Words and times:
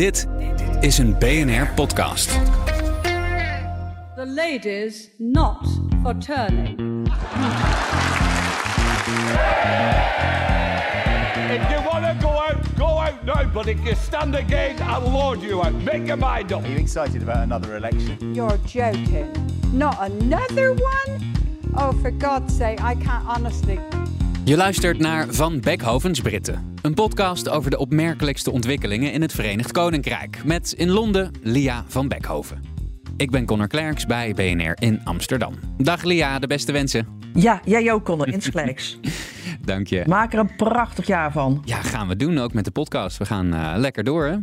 Dit 0.00 0.28
is 0.80 0.98
een 0.98 1.16
BNR-podcast. 1.18 2.28
The 4.14 4.26
ladies 4.26 5.10
not 5.18 5.80
for 6.02 6.18
turning. 6.18 7.06
If 11.48 11.70
you 11.70 11.82
want 11.84 12.04
to 12.04 12.16
go 12.20 12.28
out, 12.28 12.76
go 12.76 12.84
out 12.84 13.24
now. 13.24 13.44
But 13.52 13.66
if 13.66 13.84
you 13.84 13.94
stand 13.94 14.34
again, 14.34 14.76
I'll 14.82 15.10
lord 15.10 15.42
you 15.42 15.62
out. 15.62 15.74
Make 15.84 16.06
your 16.06 16.16
mind 16.16 16.52
up. 16.52 16.64
Are 16.64 16.70
you 16.70 16.78
excited 16.78 17.22
about 17.22 17.42
another 17.42 17.76
election? 17.76 18.34
You're 18.34 18.58
joking. 18.66 19.30
Not 19.72 19.98
another 20.00 20.72
one? 20.72 21.34
Oh, 21.76 21.92
for 22.00 22.10
God's 22.10 22.56
sake, 22.56 22.80
I 22.82 22.94
can't 22.94 23.26
honestly. 23.28 23.78
Je 24.50 24.56
luistert 24.56 24.98
naar 24.98 25.26
Van 25.28 25.60
Beckhovens 25.60 26.20
Britten. 26.20 26.74
Een 26.82 26.94
podcast 26.94 27.48
over 27.48 27.70
de 27.70 27.78
opmerkelijkste 27.78 28.50
ontwikkelingen 28.50 29.12
in 29.12 29.22
het 29.22 29.32
Verenigd 29.32 29.72
Koninkrijk. 29.72 30.44
Met 30.44 30.72
in 30.72 30.90
Londen 30.90 31.30
Lia 31.42 31.84
van 31.86 32.08
Beckhoven. 32.08 32.62
Ik 33.16 33.30
ben 33.30 33.46
Connor 33.46 33.66
Klerks 33.66 34.06
bij 34.06 34.34
BNR 34.34 34.76
in 34.78 35.00
Amsterdam. 35.04 35.54
Dag 35.78 36.02
Lia, 36.02 36.38
de 36.38 36.46
beste 36.46 36.72
wensen. 36.72 37.06
Ja, 37.34 37.60
jij 37.64 37.92
ook, 37.92 38.04
Connor, 38.04 38.28
insgelijks. 38.28 38.98
Dank 39.64 39.86
je. 39.86 40.04
Maak 40.06 40.32
er 40.32 40.38
een 40.38 40.56
prachtig 40.56 41.06
jaar 41.06 41.32
van. 41.32 41.62
Ja, 41.64 41.82
gaan 41.82 42.08
we 42.08 42.16
doen 42.16 42.38
ook 42.38 42.52
met 42.52 42.64
de 42.64 42.70
podcast. 42.70 43.16
We 43.16 43.24
gaan 43.24 43.54
eh, 43.54 43.72
lekker 43.76 44.04
door, 44.04 44.26
hè? 44.26 44.36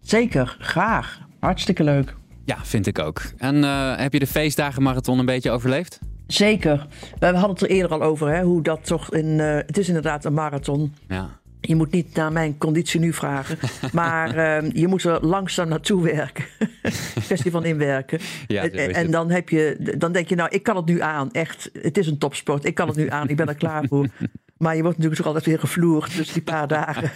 Zeker, 0.00 0.56
graag. 0.58 1.20
Hartstikke 1.40 1.84
leuk. 1.84 2.14
Ja, 2.44 2.56
vind 2.62 2.86
ik 2.86 2.98
ook. 2.98 3.22
En 3.36 3.64
eh, 3.64 3.96
heb 3.96 4.12
je 4.12 4.18
de 4.18 4.26
feestdagenmarathon 4.26 5.18
een 5.18 5.26
beetje 5.26 5.50
overleefd? 5.50 6.00
Zeker. 6.26 6.86
We 7.18 7.26
hadden 7.26 7.50
het 7.50 7.60
er 7.60 7.68
eerder 7.68 7.90
al 7.90 8.02
over, 8.02 8.28
hè, 8.28 8.42
hoe 8.42 8.62
dat 8.62 8.84
toch 8.86 9.14
in. 9.14 9.40
eh, 9.40 9.54
het 9.54 9.78
is 9.78 9.88
inderdaad 9.88 10.24
een 10.24 10.34
marathon. 10.34 10.94
Ja. 11.08 11.28
Je 11.60 11.76
moet 11.76 11.92
niet 11.92 12.14
naar 12.14 12.32
mijn 12.32 12.58
conditie 12.58 13.00
nu 13.00 13.12
vragen, 13.12 13.58
maar 13.92 14.36
eh, 14.36 14.70
je 14.70 14.86
moet 14.86 15.02
er 15.04 15.26
langzaam 15.26 15.68
naartoe 15.68 16.02
werken. 16.02 16.44
Kwestie 17.26 17.50
van 17.50 17.64
inwerken. 17.64 18.18
Ja, 18.46 18.62
en, 18.70 18.94
en 18.94 19.10
dan, 19.10 19.30
heb 19.30 19.48
je, 19.48 19.94
dan 19.98 20.12
denk 20.12 20.28
je, 20.28 20.34
nou, 20.34 20.48
ik 20.52 20.62
kan 20.62 20.76
het 20.76 20.86
nu 20.86 21.00
aan. 21.00 21.32
Echt, 21.32 21.70
het 21.80 21.98
is 21.98 22.06
een 22.06 22.18
topsport. 22.18 22.64
Ik 22.64 22.74
kan 22.74 22.88
het 22.88 22.96
nu 22.96 23.10
aan. 23.10 23.28
Ik 23.28 23.36
ben 23.36 23.48
er 23.48 23.54
klaar 23.54 23.84
voor. 23.88 24.06
Maar 24.56 24.76
je 24.76 24.82
wordt 24.82 24.96
natuurlijk 24.96 25.22
toch 25.22 25.34
altijd 25.34 25.46
weer 25.46 25.58
gevloerd. 25.58 26.16
Dus 26.16 26.32
die 26.32 26.42
paar 26.42 26.68
dagen 26.68 27.10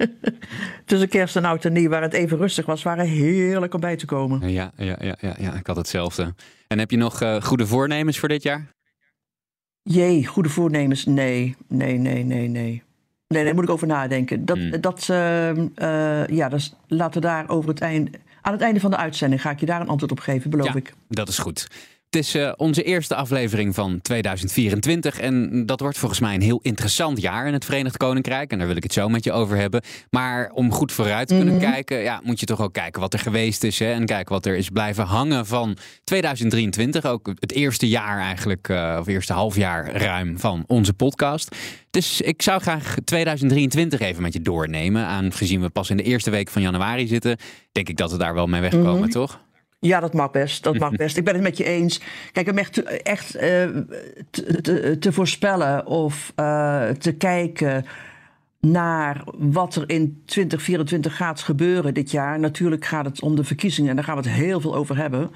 tussen 0.86 1.08
kerst 1.08 1.36
en 1.36 1.44
oud 1.44 1.64
en 1.64 1.72
nieuw, 1.72 1.88
waar 1.88 2.02
het 2.02 2.12
even 2.12 2.38
rustig 2.38 2.66
was, 2.66 2.82
waren 2.82 3.06
heerlijk 3.06 3.74
om 3.74 3.80
bij 3.80 3.96
te 3.96 4.06
komen. 4.06 4.50
Ja, 4.50 4.72
ja, 4.76 4.96
ja, 5.00 5.16
ja, 5.20 5.36
ja, 5.38 5.54
ik 5.54 5.66
had 5.66 5.76
hetzelfde. 5.76 6.34
En 6.68 6.78
heb 6.78 6.90
je 6.90 6.96
nog 6.96 7.20
eh, 7.20 7.42
goede 7.42 7.66
voornemens 7.66 8.18
voor 8.18 8.28
dit 8.28 8.42
jaar? 8.42 8.66
Jee, 9.82 10.26
goede 10.26 10.48
voornemens? 10.48 11.04
Nee, 11.04 11.56
nee, 11.68 11.98
nee, 11.98 12.24
nee, 12.24 12.48
nee. 12.48 12.82
Nee, 13.28 13.44
daar 13.44 13.54
moet 13.54 13.64
ik 13.64 13.70
over 13.70 13.86
nadenken. 13.86 14.44
Dat, 14.44 14.56
Hmm. 14.56 14.80
dat, 14.80 15.08
eh, 15.08 15.50
eh, 15.50 16.28
ja, 16.28 16.48
dus 16.48 16.74
laten 16.86 17.20
we 17.20 17.26
daar 17.26 17.48
over 17.48 17.68
het 17.70 17.80
einde, 17.80 18.10
aan 18.40 18.52
het 18.52 18.62
einde 18.62 18.80
van 18.80 18.90
de 18.90 18.96
uitzending 18.96 19.40
ga 19.42 19.50
ik 19.50 19.60
je 19.60 19.66
daar 19.66 19.80
een 19.80 19.88
antwoord 19.88 20.12
op 20.12 20.20
geven, 20.20 20.50
beloof 20.50 20.66
ja, 20.66 20.74
ik. 20.74 20.94
dat 21.08 21.28
is 21.28 21.38
goed. 21.38 21.68
Het 22.12 22.24
is 22.24 22.34
eh, 22.34 22.52
onze 22.56 22.82
eerste 22.82 23.14
aflevering 23.14 23.74
van 23.74 24.00
2024 24.00 25.20
en 25.20 25.66
dat 25.66 25.80
wordt 25.80 25.98
volgens 25.98 26.20
mij 26.20 26.34
een 26.34 26.40
heel 26.40 26.60
interessant 26.62 27.20
jaar 27.20 27.46
in 27.46 27.52
het 27.52 27.64
Verenigd 27.64 27.96
Koninkrijk 27.96 28.52
en 28.52 28.58
daar 28.58 28.66
wil 28.66 28.76
ik 28.76 28.82
het 28.82 28.92
zo 28.92 29.08
met 29.08 29.24
je 29.24 29.32
over 29.32 29.56
hebben. 29.56 29.82
Maar 30.10 30.50
om 30.54 30.72
goed 30.72 30.92
vooruit 30.92 31.28
te 31.28 31.34
kunnen 31.34 31.58
kijken, 31.58 31.98
ja, 31.98 32.20
moet 32.24 32.40
je 32.40 32.46
toch 32.46 32.60
ook 32.60 32.72
kijken 32.72 33.00
wat 33.00 33.12
er 33.12 33.18
geweest 33.18 33.64
is 33.64 33.78
hè, 33.78 33.92
en 33.92 34.06
kijken 34.06 34.32
wat 34.32 34.46
er 34.46 34.56
is 34.56 34.68
blijven 34.68 35.04
hangen 35.04 35.46
van 35.46 35.76
2023, 36.04 37.04
ook 37.04 37.32
het 37.38 37.52
eerste 37.52 37.88
jaar 37.88 38.18
eigenlijk, 38.18 38.68
eh, 38.68 38.96
of 39.00 39.06
eerste 39.06 39.32
halfjaar 39.32 39.92
ruim 39.96 40.38
van 40.38 40.64
onze 40.66 40.94
podcast. 40.94 41.56
Dus 41.90 42.20
ik 42.20 42.42
zou 42.42 42.60
graag 42.60 42.96
2023 43.04 44.00
even 44.00 44.22
met 44.22 44.32
je 44.32 44.40
doornemen, 44.40 45.06
aangezien 45.06 45.60
we 45.60 45.68
pas 45.68 45.90
in 45.90 45.96
de 45.96 46.02
eerste 46.02 46.30
week 46.30 46.48
van 46.48 46.62
januari 46.62 47.06
zitten, 47.06 47.36
denk 47.72 47.88
ik 47.88 47.96
dat 47.96 48.10
we 48.10 48.18
daar 48.18 48.34
wel 48.34 48.46
mee 48.46 48.60
wegkomen, 48.60 49.10
toch? 49.10 49.40
Ja, 49.84 50.00
dat 50.00 50.12
mag 50.12 50.30
best. 50.30 50.62
Dat 50.62 50.78
mag 50.78 50.90
best. 50.90 51.16
Ik 51.16 51.24
ben 51.24 51.34
het 51.34 51.42
met 51.42 51.56
je 51.56 51.64
eens. 51.64 52.00
Kijk, 52.32 52.50
om 52.50 52.58
echt, 52.58 52.82
echt 53.02 53.34
eh, 53.34 53.68
te, 54.30 54.60
te, 54.60 54.96
te 54.98 55.12
voorspellen 55.12 55.86
of 55.86 56.32
eh, 56.34 56.88
te 56.88 57.12
kijken 57.12 57.84
naar 58.60 59.24
wat 59.38 59.74
er 59.74 59.90
in 59.90 60.22
2024 60.24 61.16
gaat 61.16 61.40
gebeuren 61.40 61.94
dit 61.94 62.10
jaar. 62.10 62.38
Natuurlijk 62.38 62.84
gaat 62.84 63.04
het 63.04 63.22
om 63.22 63.36
de 63.36 63.44
verkiezingen 63.44 63.90
en 63.90 63.96
daar 63.96 64.04
gaan 64.04 64.16
we 64.16 64.28
het 64.28 64.38
heel 64.38 64.60
veel 64.60 64.74
over 64.74 64.96
hebben. 64.96 65.30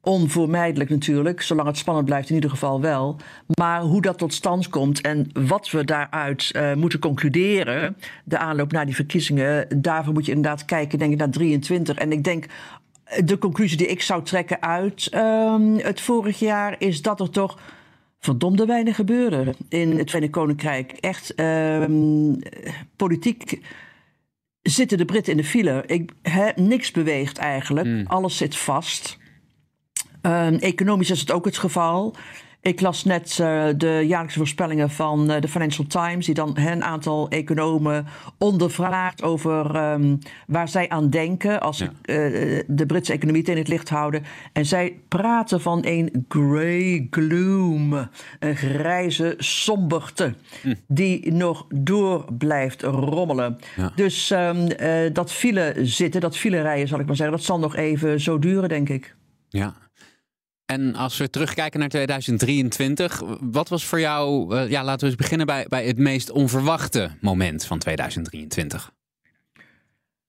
Onvoormijdelijk 0.00 0.90
natuurlijk, 0.90 1.42
zolang 1.42 1.68
het 1.68 1.78
spannend 1.78 2.06
blijft 2.06 2.28
in 2.28 2.34
ieder 2.34 2.50
geval 2.50 2.80
wel. 2.80 3.16
Maar 3.58 3.80
hoe 3.80 4.02
dat 4.02 4.18
tot 4.18 4.34
stand 4.34 4.68
komt 4.68 5.00
en 5.00 5.30
wat 5.32 5.70
we 5.70 5.84
daaruit 5.84 6.50
eh, 6.52 6.74
moeten 6.74 6.98
concluderen, 6.98 7.96
de 8.24 8.38
aanloop 8.38 8.72
naar 8.72 8.86
die 8.86 8.94
verkiezingen, 8.94 9.80
daarvoor 9.80 10.12
moet 10.12 10.26
je 10.26 10.32
inderdaad 10.32 10.64
kijken, 10.64 10.98
denk 10.98 11.12
ik, 11.12 11.18
naar 11.18 11.30
23. 11.30 11.96
En 11.96 12.12
ik 12.12 12.24
denk, 12.24 12.46
de 13.24 13.38
conclusie 13.38 13.76
die 13.76 13.86
ik 13.86 14.02
zou 14.02 14.22
trekken 14.22 14.62
uit 14.62 15.06
ehm, 15.10 15.76
het 15.76 16.00
vorig 16.00 16.38
jaar 16.38 16.76
is 16.78 17.02
dat 17.02 17.20
er 17.20 17.30
toch 17.30 17.58
verdomde 18.18 18.66
weinig 18.66 18.96
gebeurde 18.96 19.54
in 19.68 19.98
het 19.98 20.10
Verenigd 20.10 20.32
Koninkrijk. 20.32 20.92
Echt 20.92 21.34
ehm, 21.34 22.34
politiek 22.96 23.60
zitten 24.62 24.98
de 24.98 25.04
Britten 25.04 25.32
in 25.32 25.38
de 25.38 25.44
file. 25.44 25.84
Ik, 25.86 26.12
niks 26.56 26.90
beweegt 26.90 27.38
eigenlijk. 27.38 28.08
Alles 28.08 28.36
zit 28.36 28.56
vast. 28.56 29.18
Ehm, 30.20 30.54
economisch 30.54 31.10
is 31.10 31.20
het 31.20 31.32
ook 31.32 31.44
het 31.44 31.58
geval. 31.58 32.14
Ik 32.64 32.80
las 32.80 33.04
net 33.04 33.38
eh, 33.40 33.66
de 33.76 34.04
jaarlijkse 34.06 34.38
voorspellingen 34.38 34.90
van 34.90 35.30
eh, 35.30 35.40
de 35.40 35.48
Financial 35.48 35.86
Times, 35.86 36.26
die 36.26 36.34
dan 36.34 36.58
een 36.58 36.84
aantal 36.84 37.28
economen 37.28 38.06
ondervraagt 38.38 39.22
over 39.22 39.74
ehm, 39.74 40.16
waar 40.46 40.68
zij 40.68 40.88
aan 40.88 41.10
denken 41.10 41.60
als 41.60 41.76
ze 41.76 41.84
eh, 41.84 42.64
de 42.66 42.86
Britse 42.86 43.12
economie 43.12 43.42
tegen 43.42 43.60
het 43.60 43.68
licht 43.68 43.88
houden. 43.88 44.22
En 44.52 44.66
zij 44.66 45.00
praten 45.08 45.60
van 45.60 45.78
een 45.86 46.24
grey 46.28 47.06
gloom, 47.10 48.08
een 48.38 48.56
grijze 48.56 49.34
somberte, 49.38 50.34
die 50.86 51.32
nog 51.32 51.66
door 51.68 52.32
blijft 52.38 52.82
rommelen. 52.82 53.58
Ja. 53.76 53.92
Dus 53.94 54.30
ehm, 54.30 54.66
eh, 54.66 55.12
dat 55.12 55.32
file 55.32 55.74
zitten, 55.82 56.20
dat 56.20 56.36
file 56.36 56.60
rijden 56.60 56.88
zal 56.88 57.00
ik 57.00 57.06
maar 57.06 57.16
zeggen, 57.16 57.36
dat 57.36 57.44
zal 57.44 57.58
nog 57.58 57.76
even 57.76 58.20
zo 58.20 58.38
duren, 58.38 58.68
denk 58.68 58.88
ik. 58.88 59.14
Ja. 59.48 59.74
En 60.66 60.94
als 60.94 61.16
we 61.18 61.30
terugkijken 61.30 61.80
naar 61.80 61.88
2023, 61.88 63.22
wat 63.40 63.68
was 63.68 63.84
voor 63.84 64.00
jou, 64.00 64.56
eh, 64.56 64.70
ja, 64.70 64.84
laten 64.84 65.00
we 65.00 65.06
eens 65.06 65.16
beginnen 65.22 65.46
bij, 65.46 65.66
bij 65.68 65.86
het 65.86 65.98
meest 65.98 66.30
onverwachte 66.30 67.10
moment 67.20 67.64
van 67.64 67.78
2023? 67.78 68.92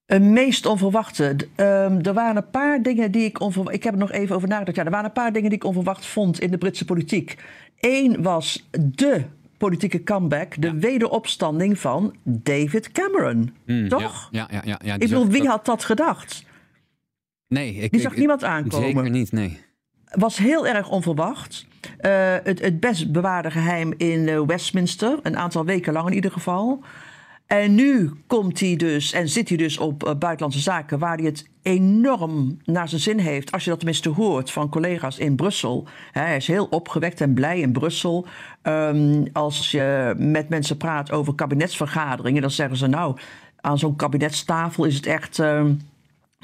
Een 0.05 0.33
meest 0.33 0.65
onverwachte. 0.65 1.35
Ehm, 1.55 1.99
er 2.01 2.13
waren 2.13 2.35
een 2.35 2.49
paar 2.49 2.81
dingen 2.81 3.11
die 3.11 3.23
ik 3.23 3.39
onverwacht. 3.39 3.75
Ik 3.75 3.83
heb 3.83 3.93
er 3.93 3.99
nog 3.99 4.11
even 4.11 4.35
over 4.35 4.47
nagedacht. 4.47 4.77
Ja, 4.77 4.83
er 4.85 4.91
waren 4.91 5.05
een 5.05 5.11
paar 5.11 5.33
dingen 5.33 5.49
die 5.49 5.57
ik 5.57 5.63
onverwacht 5.65 6.05
vond 6.05 6.39
in 6.39 6.51
de 6.51 6.57
Britse 6.57 6.85
politiek. 6.85 7.35
Eén 7.79 8.21
was 8.23 8.67
de 8.71 9.23
politieke 9.57 10.03
comeback, 10.03 10.61
de 10.61 10.73
wederopstanding 10.79 11.79
van 11.79 12.15
David 12.23 12.91
Cameron. 12.91 13.53
Hmm, 13.65 13.87
Toch? 13.89 14.27
Ja, 14.31 14.47
ja, 14.51 14.61
ja. 14.65 14.79
ja, 14.83 14.93
Ik 14.93 14.99
bedoel, 14.99 15.27
wie 15.27 15.47
had 15.47 15.65
dat 15.65 15.83
gedacht? 15.83 16.43
Nee, 17.47 17.67
ik, 17.75 17.91
Die 17.91 17.99
ik- 17.99 18.07
zag 18.07 18.15
niemand 18.15 18.43
aankomen. 18.43 18.87
Zeker 18.87 19.09
niet, 19.09 19.31
nee. 19.31 19.63
Was 20.15 20.37
heel 20.37 20.67
erg 20.67 20.89
onverwacht. 20.89 21.65
Eh, 21.97 22.11
het, 22.43 22.61
het 22.61 22.79
best 22.79 23.11
bewaarde 23.11 23.51
geheim 23.51 23.93
in 23.97 24.27
eh, 24.27 24.41
Westminster, 24.41 25.19
een 25.23 25.37
aantal 25.37 25.65
weken 25.65 25.93
lang 25.93 26.07
in 26.07 26.13
ieder 26.13 26.31
geval. 26.31 26.83
En 27.47 27.75
nu 27.75 28.11
komt 28.27 28.59
hij 28.59 28.75
dus 28.75 29.13
en 29.13 29.29
zit 29.29 29.49
hij 29.49 29.57
dus 29.57 29.77
op 29.77 30.03
eh, 30.03 30.15
buitenlandse 30.15 30.59
zaken, 30.59 30.99
waar 30.99 31.17
hij 31.17 31.25
het 31.25 31.47
enorm 31.61 32.57
naar 32.63 32.89
zijn 32.89 33.01
zin 33.01 33.19
heeft. 33.19 33.51
Als 33.51 33.63
je 33.63 33.69
dat 33.69 33.79
tenminste 33.79 34.09
hoort 34.09 34.51
van 34.51 34.69
collega's 34.69 35.17
in 35.17 35.35
Brussel. 35.35 35.87
Hè, 36.11 36.21
hij 36.21 36.35
is 36.35 36.47
heel 36.47 36.65
opgewekt 36.65 37.21
en 37.21 37.33
blij 37.33 37.59
in 37.59 37.71
Brussel. 37.71 38.25
Ehm, 38.61 39.25
als 39.33 39.71
je 39.71 40.13
met 40.17 40.49
mensen 40.49 40.77
praat 40.77 41.11
over 41.11 41.35
kabinetsvergaderingen, 41.35 42.41
dan 42.41 42.51
zeggen 42.51 42.77
ze 42.77 42.87
nou, 42.87 43.17
aan 43.61 43.79
zo'n 43.79 43.95
kabinetstafel 43.95 44.83
is 44.83 44.95
het 44.95 45.05
echt. 45.05 45.39
ehm, 45.39 45.73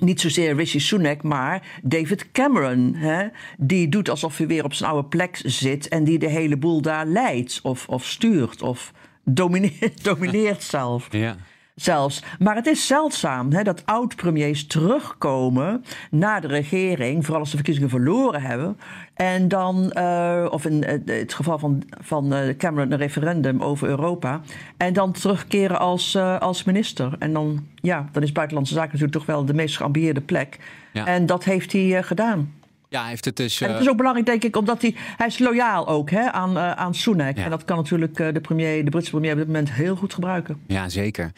niet 0.01 0.21
zozeer 0.21 0.55
Rishi 0.55 0.79
Sunak, 0.79 1.23
maar 1.23 1.79
David 1.83 2.31
Cameron. 2.31 2.93
Hè? 2.95 3.27
Die 3.57 3.89
doet 3.89 4.09
alsof 4.09 4.37
hij 4.37 4.47
weer 4.47 4.63
op 4.63 4.73
zijn 4.73 4.91
oude 4.91 5.07
plek 5.07 5.41
zit 5.43 5.87
en 5.87 6.03
die 6.03 6.19
de 6.19 6.29
hele 6.29 6.57
boel 6.57 6.81
daar 6.81 7.05
leidt 7.05 7.59
of, 7.63 7.87
of 7.87 8.05
stuurt 8.05 8.61
of 8.61 8.93
domineert, 9.23 10.03
domineert 10.09 10.63
zelf. 10.63 11.07
Ja. 11.09 11.37
Zelfs. 11.75 12.23
Maar 12.39 12.55
het 12.55 12.67
is 12.67 12.87
zeldzaam 12.87 13.51
hè, 13.51 13.63
dat 13.63 13.85
oud-premiers 13.85 14.67
terugkomen 14.67 15.83
naar 16.11 16.41
de 16.41 16.47
regering, 16.47 17.23
vooral 17.23 17.39
als 17.39 17.49
ze 17.49 17.55
verkiezingen 17.55 17.89
verloren 17.89 18.41
hebben. 18.41 18.77
En 19.13 19.47
dan, 19.47 19.93
uh, 19.97 20.47
of 20.49 20.65
in 20.65 20.83
het 21.05 21.33
geval 21.33 21.59
van, 21.59 21.83
van 22.01 22.33
Cameron, 22.57 22.91
een 22.91 22.97
referendum 22.97 23.61
over 23.61 23.87
Europa. 23.87 24.41
En 24.77 24.93
dan 24.93 25.11
terugkeren 25.11 25.79
als, 25.79 26.15
als 26.39 26.63
minister. 26.63 27.15
En 27.19 27.33
dan, 27.33 27.65
ja, 27.75 28.09
dan 28.11 28.23
is 28.23 28.31
Buitenlandse 28.31 28.73
Zaken 28.73 28.91
natuurlijk 28.91 29.17
toch 29.17 29.25
wel 29.25 29.45
de 29.45 29.53
meest 29.53 29.77
geambieerde 29.77 30.21
plek. 30.21 30.59
Ja. 30.93 31.05
En 31.05 31.25
dat 31.25 31.43
heeft 31.43 31.71
hij 31.71 32.03
gedaan. 32.03 32.53
Ja, 32.91 32.99
hij 33.01 33.09
heeft 33.09 33.25
het 33.25 33.35
dus. 33.35 33.61
En 33.61 33.71
het 33.71 33.81
is 33.81 33.89
ook 33.89 33.97
belangrijk, 33.97 34.27
denk 34.27 34.43
ik, 34.43 34.55
omdat 34.55 34.81
hij. 34.81 34.95
Hij 35.17 35.27
is 35.27 35.39
loyaal 35.39 35.87
ook 35.87 36.09
hè, 36.09 36.31
aan, 36.31 36.57
uh, 36.57 36.71
aan 36.71 36.95
Sunak. 36.95 37.37
Ja. 37.37 37.43
En 37.43 37.49
dat 37.49 37.65
kan 37.65 37.77
natuurlijk 37.77 38.15
de, 38.15 38.41
premier, 38.41 38.85
de 38.85 38.89
Britse 38.89 39.09
premier 39.09 39.31
op 39.31 39.37
dit 39.37 39.47
moment 39.47 39.71
heel 39.71 39.95
goed 39.95 40.13
gebruiken. 40.13 40.61
Ja, 40.67 40.89
zeker. 40.89 41.31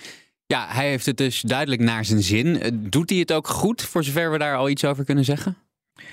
Ja, 0.46 0.68
hij 0.70 0.90
heeft 0.90 1.06
het 1.06 1.18
dus 1.18 1.42
duidelijk 1.42 1.82
naar 1.82 2.06
zijn 2.06 2.22
zin. 2.22 2.80
Doet 2.90 3.10
hij 3.10 3.20
het 3.20 3.34
ook 3.34 3.48
goed, 3.48 3.82
voor 3.82 4.04
zover 4.04 4.32
we 4.32 4.38
daar 4.38 4.58
al 4.58 4.70
iets 4.70 4.86
over 4.86 5.04
kunnen 5.04 5.26
zeggen? 5.26 5.58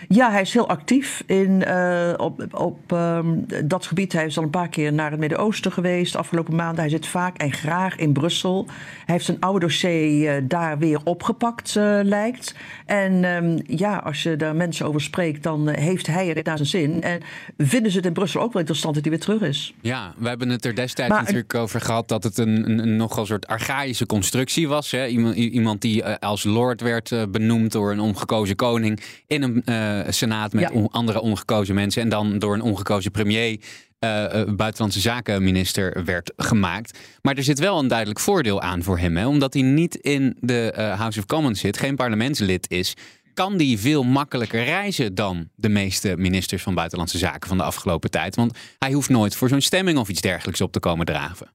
Ja, 0.08 0.31
hij 0.31 0.40
is 0.40 0.52
heel 0.52 0.69
actief 0.69 1.22
in, 1.26 1.64
uh, 1.69 2.12
op, 2.16 2.46
op 2.50 2.92
um, 2.92 3.46
dat 3.64 3.87
gebied. 3.87 4.12
Hij 4.12 4.26
is 4.26 4.38
al 4.38 4.42
een 4.42 4.50
paar 4.50 4.69
keer 4.69 4.92
naar 4.92 5.10
het 5.10 5.20
Midden-Oosten 5.20 5.72
geweest 5.72 6.12
de 6.12 6.19
afgelopen 6.19 6.54
maanden. 6.54 6.81
Hij 6.81 6.88
zit 6.88 7.06
vaak 7.06 7.37
en 7.37 7.52
graag 7.52 7.96
in 7.96 8.12
Brussel. 8.12 8.66
Hij 8.66 9.14
heeft 9.14 9.25
zijn 9.25 9.40
oude 9.40 9.60
dossier 9.60 10.37
uh, 10.37 10.42
daar 10.48 10.78
weer 10.78 11.00
opgepakt, 11.04 11.75
uh, 11.75 11.98
lijkt. 12.02 12.54
En 12.87 13.25
um, 13.25 13.58
ja, 13.66 13.96
als 13.96 14.22
je 14.22 14.37
daar 14.37 14.56
mensen 14.56 14.87
over 14.87 15.00
spreekt, 15.00 15.42
dan 15.42 15.69
heeft 15.69 16.06
hij 16.06 16.26
het 16.26 16.46
naar 16.46 16.56
zijn 16.56 16.69
zin. 16.69 17.02
En 17.02 17.20
vinden 17.58 17.90
ze 17.90 17.96
het 17.96 18.06
in 18.06 18.12
Brussel 18.12 18.40
ook 18.40 18.52
wel 18.52 18.60
interessant 18.60 18.94
dat 18.94 19.04
hij 19.04 19.12
weer 19.12 19.22
terug 19.22 19.40
is. 19.40 19.75
Ja, 19.81 20.14
we 20.16 20.28
hebben 20.28 20.48
het 20.48 20.64
er 20.64 20.75
destijds 20.75 21.12
maar, 21.12 21.22
natuurlijk 21.22 21.54
over 21.54 21.81
gehad 21.81 22.08
dat 22.08 22.25
het 22.25 22.38
een, 22.38 22.70
een, 22.70 22.78
een 22.78 22.96
nogal 22.96 23.26
soort 23.26 23.46
archaïsche 23.46 24.06
constructie 24.06 24.69
was. 24.69 24.90
Hè? 24.90 25.06
Iemand, 25.06 25.37
iemand 25.37 25.81
die 25.81 26.04
als 26.04 26.44
lord 26.44 26.81
werd 26.81 27.12
benoemd 27.31 27.72
door 27.72 27.92
een 27.92 28.00
ongekozen 28.00 28.56
koning 28.56 29.00
in 29.26 29.42
een 29.42 29.62
senaat 30.08 30.52
met 30.52 30.70
on 30.70 30.88
andere 30.88 31.20
ongekozen 31.20 31.74
mensen. 31.74 32.02
En 32.02 32.08
dan 32.08 32.38
door 32.38 32.54
een 32.54 32.62
ongekozen 32.62 33.10
premier. 33.10 33.60
Uh, 34.04 34.44
buitenlandse 34.56 35.00
zakenminister 35.00 36.04
werd 36.04 36.32
gemaakt. 36.36 36.98
Maar 37.22 37.36
er 37.36 37.42
zit 37.42 37.58
wel 37.58 37.78
een 37.78 37.88
duidelijk 37.88 38.20
voordeel 38.20 38.60
aan 38.60 38.82
voor 38.82 38.98
hem. 38.98 39.16
Hè? 39.16 39.26
Omdat 39.26 39.52
hij 39.54 39.62
niet 39.62 39.94
in 39.94 40.36
de 40.40 40.74
uh, 40.78 40.98
House 40.98 41.18
of 41.18 41.26
Commons 41.26 41.60
zit, 41.60 41.78
geen 41.78 41.96
parlementslid 41.96 42.70
is. 42.70 42.94
Kan 43.34 43.56
die 43.56 43.78
veel 43.78 44.02
makkelijker 44.02 44.64
reizen 44.64 45.14
dan 45.14 45.48
de 45.54 45.68
meeste 45.68 46.14
ministers 46.16 46.62
van 46.62 46.74
Buitenlandse 46.74 47.18
Zaken 47.18 47.48
van 47.48 47.56
de 47.56 47.62
afgelopen 47.62 48.10
tijd? 48.10 48.36
Want 48.36 48.58
hij 48.78 48.92
hoeft 48.92 49.08
nooit 49.08 49.36
voor 49.36 49.48
zo'n 49.48 49.60
stemming 49.60 49.98
of 49.98 50.08
iets 50.08 50.20
dergelijks 50.20 50.60
op 50.60 50.72
te 50.72 50.80
komen 50.80 51.06
draven. 51.06 51.52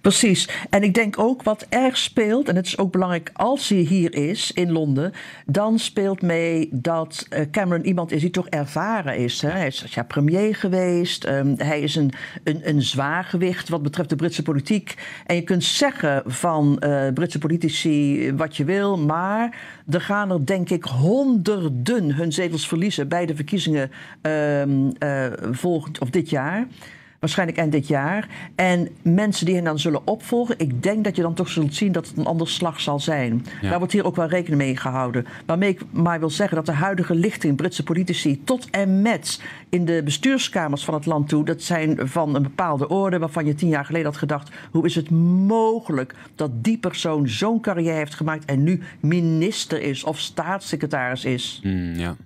Precies. 0.00 0.48
En 0.70 0.82
ik 0.82 0.94
denk 0.94 1.18
ook 1.18 1.42
wat 1.42 1.66
erg 1.68 1.96
speelt, 1.96 2.48
en 2.48 2.56
het 2.56 2.66
is 2.66 2.78
ook 2.78 2.92
belangrijk 2.92 3.30
als 3.32 3.68
hij 3.68 3.78
hier 3.78 4.14
is 4.14 4.52
in 4.52 4.72
Londen, 4.72 5.12
dan 5.46 5.78
speelt 5.78 6.22
mee 6.22 6.68
dat 6.72 7.26
eh, 7.28 7.50
Cameron 7.50 7.86
iemand 7.86 8.12
is 8.12 8.20
die 8.20 8.30
toch 8.30 8.48
ervaren 8.48 9.16
is. 9.16 9.42
Hè? 9.42 9.50
Hij 9.50 9.66
is 9.66 9.84
ja, 9.88 10.02
premier 10.02 10.54
geweest, 10.54 11.26
um, 11.26 11.54
hij 11.56 11.80
is 11.80 11.94
een, 11.96 12.12
een, 12.44 12.68
een 12.68 12.82
zwaargewicht 12.82 13.68
wat 13.68 13.82
betreft 13.82 14.08
de 14.08 14.16
Britse 14.16 14.42
politiek. 14.42 14.94
En 15.26 15.34
je 15.36 15.42
kunt 15.42 15.64
zeggen 15.64 16.22
van 16.26 16.82
uh, 16.84 17.08
Britse 17.14 17.38
politici 17.38 18.32
wat 18.36 18.56
je 18.56 18.64
wil, 18.64 18.98
maar 18.98 19.58
er 19.90 20.00
gaan 20.00 20.30
er 20.30 20.46
denk 20.46 20.70
ik 20.70 20.84
honderden 20.84 22.14
hun 22.14 22.32
zetels 22.32 22.68
verliezen 22.68 23.08
bij 23.08 23.26
de 23.26 23.34
verkiezingen 23.34 23.90
uh, 24.22 25.26
volgend 25.52 25.98
of 25.98 26.10
dit 26.10 26.30
jaar 26.30 26.66
waarschijnlijk 27.20 27.58
eind 27.58 27.72
dit 27.72 27.88
jaar. 27.88 28.28
En 28.54 28.88
mensen 29.02 29.46
die 29.46 29.54
hen 29.54 29.64
dan 29.64 29.78
zullen 29.78 30.06
opvolgen, 30.06 30.54
ik 30.58 30.82
denk 30.82 31.04
dat 31.04 31.16
je 31.16 31.22
dan 31.22 31.34
toch 31.34 31.48
zult 31.48 31.74
zien 31.74 31.92
dat 31.92 32.08
het 32.08 32.16
een 32.16 32.24
ander 32.24 32.48
slag 32.48 32.80
zal 32.80 33.00
zijn. 33.00 33.46
Daar 33.62 33.78
wordt 33.78 33.92
hier 33.92 34.04
ook 34.04 34.16
wel 34.16 34.26
rekening 34.26 34.62
mee 34.62 34.76
gehouden. 34.76 35.26
Waarmee 35.46 35.70
ik 35.70 35.80
maar 35.90 36.18
wil 36.18 36.30
zeggen 36.30 36.56
dat 36.56 36.66
de 36.66 36.72
huidige 36.72 37.14
lichting, 37.14 37.56
Britse 37.56 37.82
politici, 37.82 38.44
tot 38.44 38.70
en 38.70 39.02
met 39.02 39.42
in 39.68 39.84
de 39.84 40.02
bestuurskamers 40.04 40.84
van 40.84 40.94
het 40.94 41.06
land 41.06 41.28
toe, 41.28 41.44
dat 41.44 41.62
zijn 41.62 42.08
van 42.08 42.34
een 42.34 42.42
bepaalde 42.42 42.88
orde 42.88 43.18
waarvan 43.18 43.46
je 43.46 43.54
tien 43.54 43.68
jaar 43.68 43.84
geleden 43.84 44.06
had 44.06 44.16
gedacht: 44.16 44.50
hoe 44.70 44.84
is 44.84 44.94
het 44.94 45.10
mogelijk 45.10 46.14
dat 46.34 46.64
die 46.64 46.78
persoon 46.78 47.28
zo'n 47.28 47.60
carrière 47.60 47.96
heeft 47.96 48.14
gemaakt 48.14 48.44
en 48.44 48.62
nu 48.62 48.82
minister 49.00 49.82
is 49.82 50.04
of 50.04 50.18
staatssecretaris 50.18 51.24
is? 51.24 51.60
Mm, 51.62 51.94
ja. 51.94 52.16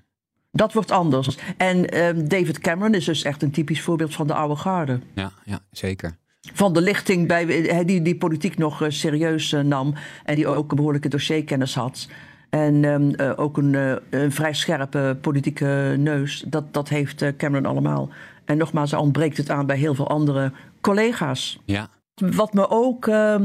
Dat 0.54 0.72
wordt 0.72 0.90
anders. 0.90 1.38
En 1.56 2.04
um, 2.04 2.28
David 2.28 2.58
Cameron 2.58 2.94
is 2.94 3.04
dus 3.04 3.22
echt 3.22 3.42
een 3.42 3.50
typisch 3.50 3.80
voorbeeld 3.80 4.14
van 4.14 4.26
de 4.26 4.34
oude 4.34 4.56
garde. 4.56 5.00
Ja, 5.14 5.32
ja 5.44 5.58
zeker. 5.70 6.16
Van 6.52 6.72
de 6.72 6.80
lichting 6.80 7.28
bij, 7.28 7.84
die, 7.84 8.02
die 8.02 8.16
politiek 8.16 8.58
nog 8.58 8.82
uh, 8.82 8.90
serieus 8.90 9.52
uh, 9.52 9.60
nam. 9.60 9.94
En 10.24 10.34
die 10.34 10.46
ook 10.46 10.70
een 10.70 10.76
behoorlijke 10.76 11.08
dossierkennis 11.08 11.74
had. 11.74 12.08
En 12.50 12.84
uh, 12.84 13.32
ook 13.36 13.56
een, 13.56 14.00
een, 14.10 14.32
vrij 14.32 14.52
scherpe 14.52 15.18
politieke 15.20 15.94
neus. 15.98 16.44
Dat, 16.46 16.72
dat 16.72 16.88
heeft 16.88 17.36
Cameron 17.36 17.66
allemaal. 17.66 18.08
En 18.44 18.56
nogmaals, 18.56 18.92
er 18.92 18.98
ontbreekt 18.98 19.36
het 19.36 19.50
aan 19.50 19.66
bij 19.66 19.76
heel 19.76 19.94
veel 19.94 20.08
andere 20.08 20.52
collega's. 20.80 21.60
Ja. 21.64 21.88
Wat 22.14 22.52
me 22.52 22.70
ook 22.70 23.06
uh, 23.06 23.36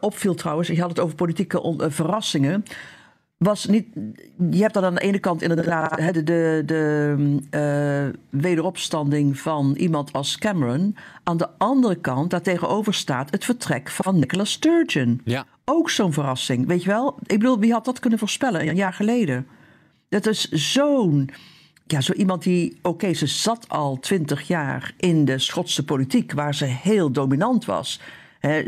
opviel 0.00 0.34
trouwens, 0.34 0.68
je 0.68 0.80
had 0.80 0.90
het 0.90 1.00
over 1.00 1.16
politieke 1.16 1.74
verrassingen 1.88 2.64
was 3.42 3.66
niet. 3.66 3.86
Je 4.50 4.60
hebt 4.60 4.74
dan 4.74 4.84
aan 4.84 4.94
de 4.94 5.00
ene 5.00 5.18
kant 5.18 5.42
inderdaad 5.42 6.14
de, 6.14 6.22
de, 6.22 6.62
de 6.66 7.14
uh, 7.50 8.40
wederopstanding 8.40 9.38
van 9.38 9.74
iemand 9.76 10.12
als 10.12 10.38
Cameron. 10.38 10.96
Aan 11.22 11.36
de 11.36 11.48
andere 11.58 11.94
kant, 11.96 12.30
daartegenover 12.30 12.94
staat 12.94 13.30
het 13.30 13.44
vertrek 13.44 13.90
van 13.90 14.18
Nicola 14.18 14.44
Sturgeon. 14.44 15.20
Ja. 15.24 15.44
Ook 15.64 15.90
zo'n 15.90 16.12
verrassing. 16.12 16.66
Weet 16.66 16.82
je 16.82 16.88
wel? 16.88 17.16
Ik 17.26 17.38
bedoel, 17.38 17.58
wie 17.58 17.72
had 17.72 17.84
dat 17.84 17.98
kunnen 17.98 18.18
voorspellen 18.18 18.68
een 18.68 18.76
jaar 18.76 18.92
geleden? 18.92 19.46
Dat 20.08 20.26
is 20.26 20.48
zo'n. 20.48 21.30
Ja, 21.86 22.00
zo 22.00 22.12
iemand 22.12 22.42
die, 22.42 22.78
oké, 22.82 23.12
ze 23.12 23.26
zat 23.26 23.68
al 23.68 23.98
twintig 23.98 24.42
jaar 24.42 24.94
in 24.96 25.24
de 25.24 25.38
Schotse 25.38 25.84
politiek, 25.84 26.32
waar 26.32 26.54
ze 26.54 26.64
heel 26.64 27.10
dominant 27.10 27.64
was. 27.64 28.00
He, 28.42 28.62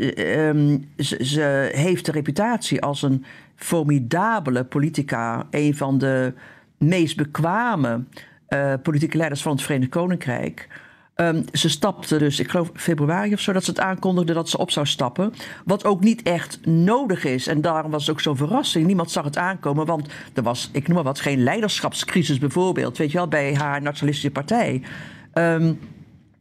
ze, 0.97 1.25
ze, 1.25 1.69
heeft 1.73 2.05
de 2.05 2.11
reputatie 2.11 2.81
als 2.81 3.01
een 3.01 3.25
formidabele 3.55 4.63
politica, 4.63 5.47
een 5.49 5.75
van 5.75 5.97
de 5.97 6.33
meest 6.77 7.17
bekwame 7.17 8.03
uh, 8.49 8.73
politieke 8.83 9.17
leiders 9.17 9.41
van 9.41 9.51
het 9.51 9.61
Verenigd 9.61 9.91
Koninkrijk. 9.91 10.67
Um, 11.15 11.43
ze 11.51 11.69
stapte 11.69 12.17
dus, 12.17 12.39
ik 12.39 12.49
geloof 12.49 12.69
februari 12.73 13.33
of 13.33 13.39
zo, 13.39 13.53
dat 13.53 13.63
ze 13.63 13.69
het 13.69 13.79
aankondigde 13.79 14.33
dat 14.33 14.49
ze 14.49 14.57
op 14.57 14.71
zou 14.71 14.85
stappen. 14.85 15.33
Wat 15.65 15.85
ook 15.85 16.03
niet 16.03 16.21
echt 16.23 16.65
nodig 16.65 17.23
is. 17.23 17.47
En 17.47 17.61
daarom 17.61 17.91
was 17.91 18.01
het 18.01 18.11
ook 18.11 18.21
zo'n 18.21 18.37
verrassing. 18.37 18.85
Niemand 18.85 19.11
zag 19.11 19.23
het 19.23 19.37
aankomen, 19.37 19.85
want 19.85 20.09
er 20.33 20.43
was, 20.43 20.69
ik 20.73 20.87
noem 20.87 20.95
maar 20.95 21.05
wat, 21.05 21.19
geen 21.19 21.43
leiderschapscrisis 21.43 22.37
bijvoorbeeld. 22.37 22.97
Weet 22.97 23.11
je 23.11 23.17
wel, 23.17 23.27
bij 23.27 23.55
haar 23.55 23.81
nationalistische 23.81 24.31
partij. 24.31 24.81
Um, 25.33 25.79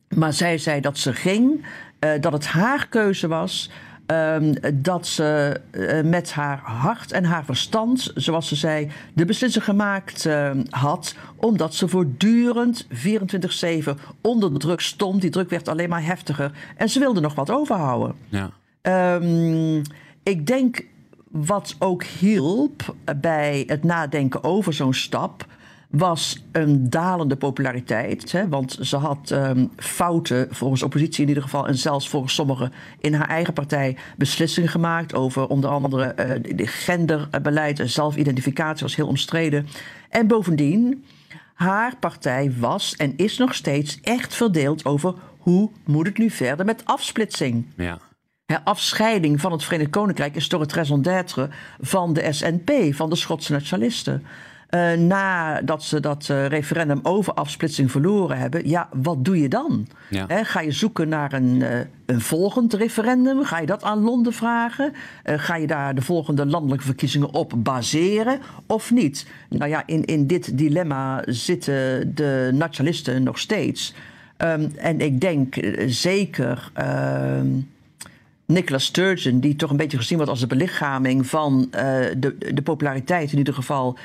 maar 0.08 0.32
zij 0.32 0.58
zei 0.58 0.80
dat 0.80 0.98
ze 0.98 1.12
ging, 1.12 1.66
uh, 2.00 2.10
dat 2.20 2.32
het 2.32 2.46
haar 2.46 2.88
keuze 2.88 3.28
was. 3.28 3.70
Um, 4.06 4.54
dat 4.74 5.06
ze 5.06 5.60
uh, 5.72 6.00
met 6.10 6.32
haar 6.32 6.60
hart 6.62 7.12
en 7.12 7.24
haar 7.24 7.44
verstand, 7.44 8.12
zoals 8.14 8.48
ze 8.48 8.56
zei, 8.56 8.90
de 9.14 9.24
beslissing 9.24 9.64
gemaakt 9.64 10.24
uh, 10.24 10.50
had. 10.70 11.14
Omdat 11.36 11.74
ze 11.74 11.88
voortdurend 11.88 12.86
24-7 12.86 12.88
onder 14.20 14.58
druk 14.58 14.80
stond. 14.80 15.20
Die 15.20 15.30
druk 15.30 15.50
werd 15.50 15.68
alleen 15.68 15.88
maar 15.88 16.04
heftiger. 16.04 16.52
En 16.76 16.88
ze 16.88 16.98
wilde 16.98 17.20
nog 17.20 17.34
wat 17.34 17.50
overhouden. 17.50 18.14
Ja. 18.28 18.50
Um, 19.16 19.82
ik 20.22 20.46
denk 20.46 20.84
wat 21.30 21.76
ook 21.78 22.02
hielp 22.04 22.94
bij 23.20 23.64
het 23.66 23.84
nadenken 23.84 24.44
over 24.44 24.72
zo'n 24.72 24.94
stap 24.94 25.46
was 25.96 26.44
een 26.52 26.90
dalende 26.90 27.36
populariteit. 27.36 28.32
Hè, 28.32 28.48
want 28.48 28.78
ze 28.80 28.96
had 28.96 29.30
um, 29.30 29.70
fouten, 29.76 30.48
volgens 30.50 30.82
oppositie 30.82 31.22
in 31.22 31.28
ieder 31.28 31.42
geval... 31.42 31.66
en 31.66 31.76
zelfs 31.76 32.08
volgens 32.08 32.34
sommigen 32.34 32.72
in 32.98 33.14
haar 33.14 33.28
eigen 33.28 33.52
partij... 33.52 33.96
beslissingen 34.16 34.68
gemaakt 34.68 35.14
over 35.14 35.46
onder 35.46 35.70
andere 35.70 36.14
uh, 36.18 36.56
de 36.56 36.66
genderbeleid... 36.66 37.80
en 37.80 37.88
zelfidentificatie 37.88 38.82
was 38.82 38.96
heel 38.96 39.06
omstreden. 39.06 39.66
En 40.08 40.26
bovendien, 40.26 41.04
haar 41.54 41.96
partij 41.96 42.52
was 42.58 42.96
en 42.96 43.12
is 43.16 43.38
nog 43.38 43.54
steeds 43.54 44.00
echt 44.00 44.34
verdeeld... 44.34 44.84
over 44.84 45.14
hoe 45.38 45.70
moet 45.84 46.06
het 46.06 46.18
nu 46.18 46.30
verder 46.30 46.64
met 46.64 46.84
afsplitsing. 46.84 47.66
Ja. 47.76 47.98
afscheiding 48.64 49.40
van 49.40 49.52
het 49.52 49.64
Verenigd 49.64 49.90
Koninkrijk 49.90 50.36
is 50.36 50.48
door 50.48 50.60
het 50.60 50.72
raison 50.72 51.02
d'être 51.02 51.48
van 51.80 52.12
de 52.12 52.32
SNP, 52.32 52.94
van 52.94 53.10
de 53.10 53.16
Schotse 53.16 53.52
nationalisten. 53.52 54.22
Uh, 54.74 54.92
nadat 54.92 55.82
ze 55.82 56.00
dat 56.00 56.28
uh, 56.30 56.46
referendum 56.46 57.00
over 57.02 57.32
afsplitsing 57.32 57.90
verloren 57.90 58.38
hebben, 58.38 58.68
ja, 58.68 58.88
wat 58.92 59.24
doe 59.24 59.40
je 59.40 59.48
dan? 59.48 59.86
Ja. 60.10 60.24
He, 60.28 60.44
ga 60.44 60.60
je 60.60 60.72
zoeken 60.72 61.08
naar 61.08 61.32
een, 61.32 61.54
uh, 61.54 61.68
een 62.06 62.20
volgend 62.20 62.72
referendum? 62.72 63.44
Ga 63.44 63.58
je 63.58 63.66
dat 63.66 63.82
aan 63.82 64.02
Londen 64.02 64.32
vragen? 64.32 64.92
ga 65.24 65.56
je 65.56 65.66
daar 65.66 65.94
de 65.94 66.02
volgende 66.02 66.46
landelijke 66.46 66.84
verkiezingen 66.84 67.32
op 67.32 67.52
baseren 67.56 68.40
of 68.66 68.90
niet? 68.90 69.26
Nou 69.48 69.70
ja, 69.70 69.82
in, 69.86 70.04
in 70.04 70.26
dit 70.26 70.58
dilemma 70.58 71.22
zitten 71.26 72.14
de 72.14 72.50
nationalisten 72.52 73.22
nog 73.22 73.38
steeds. 73.38 73.94
Um, 74.38 74.72
en 74.76 75.00
ik 75.00 75.20
denk 75.20 75.54
zeker. 75.86 76.70
Ehm, 76.72 77.46
Nicola 78.46 78.78
Sturgeon, 78.78 79.40
die 79.40 79.56
toch 79.56 79.70
een 79.70 79.76
beetje 79.76 79.96
gezien 79.96 80.16
wordt 80.16 80.32
als 80.32 80.40
de 80.40 80.46
belichaming 80.46 81.26
van 81.26 81.60
uh, 81.60 81.80
de, 82.16 82.36
de 82.54 82.62
populariteit, 82.62 83.32
in 83.32 83.38
ieder 83.38 83.54
geval 83.54 83.98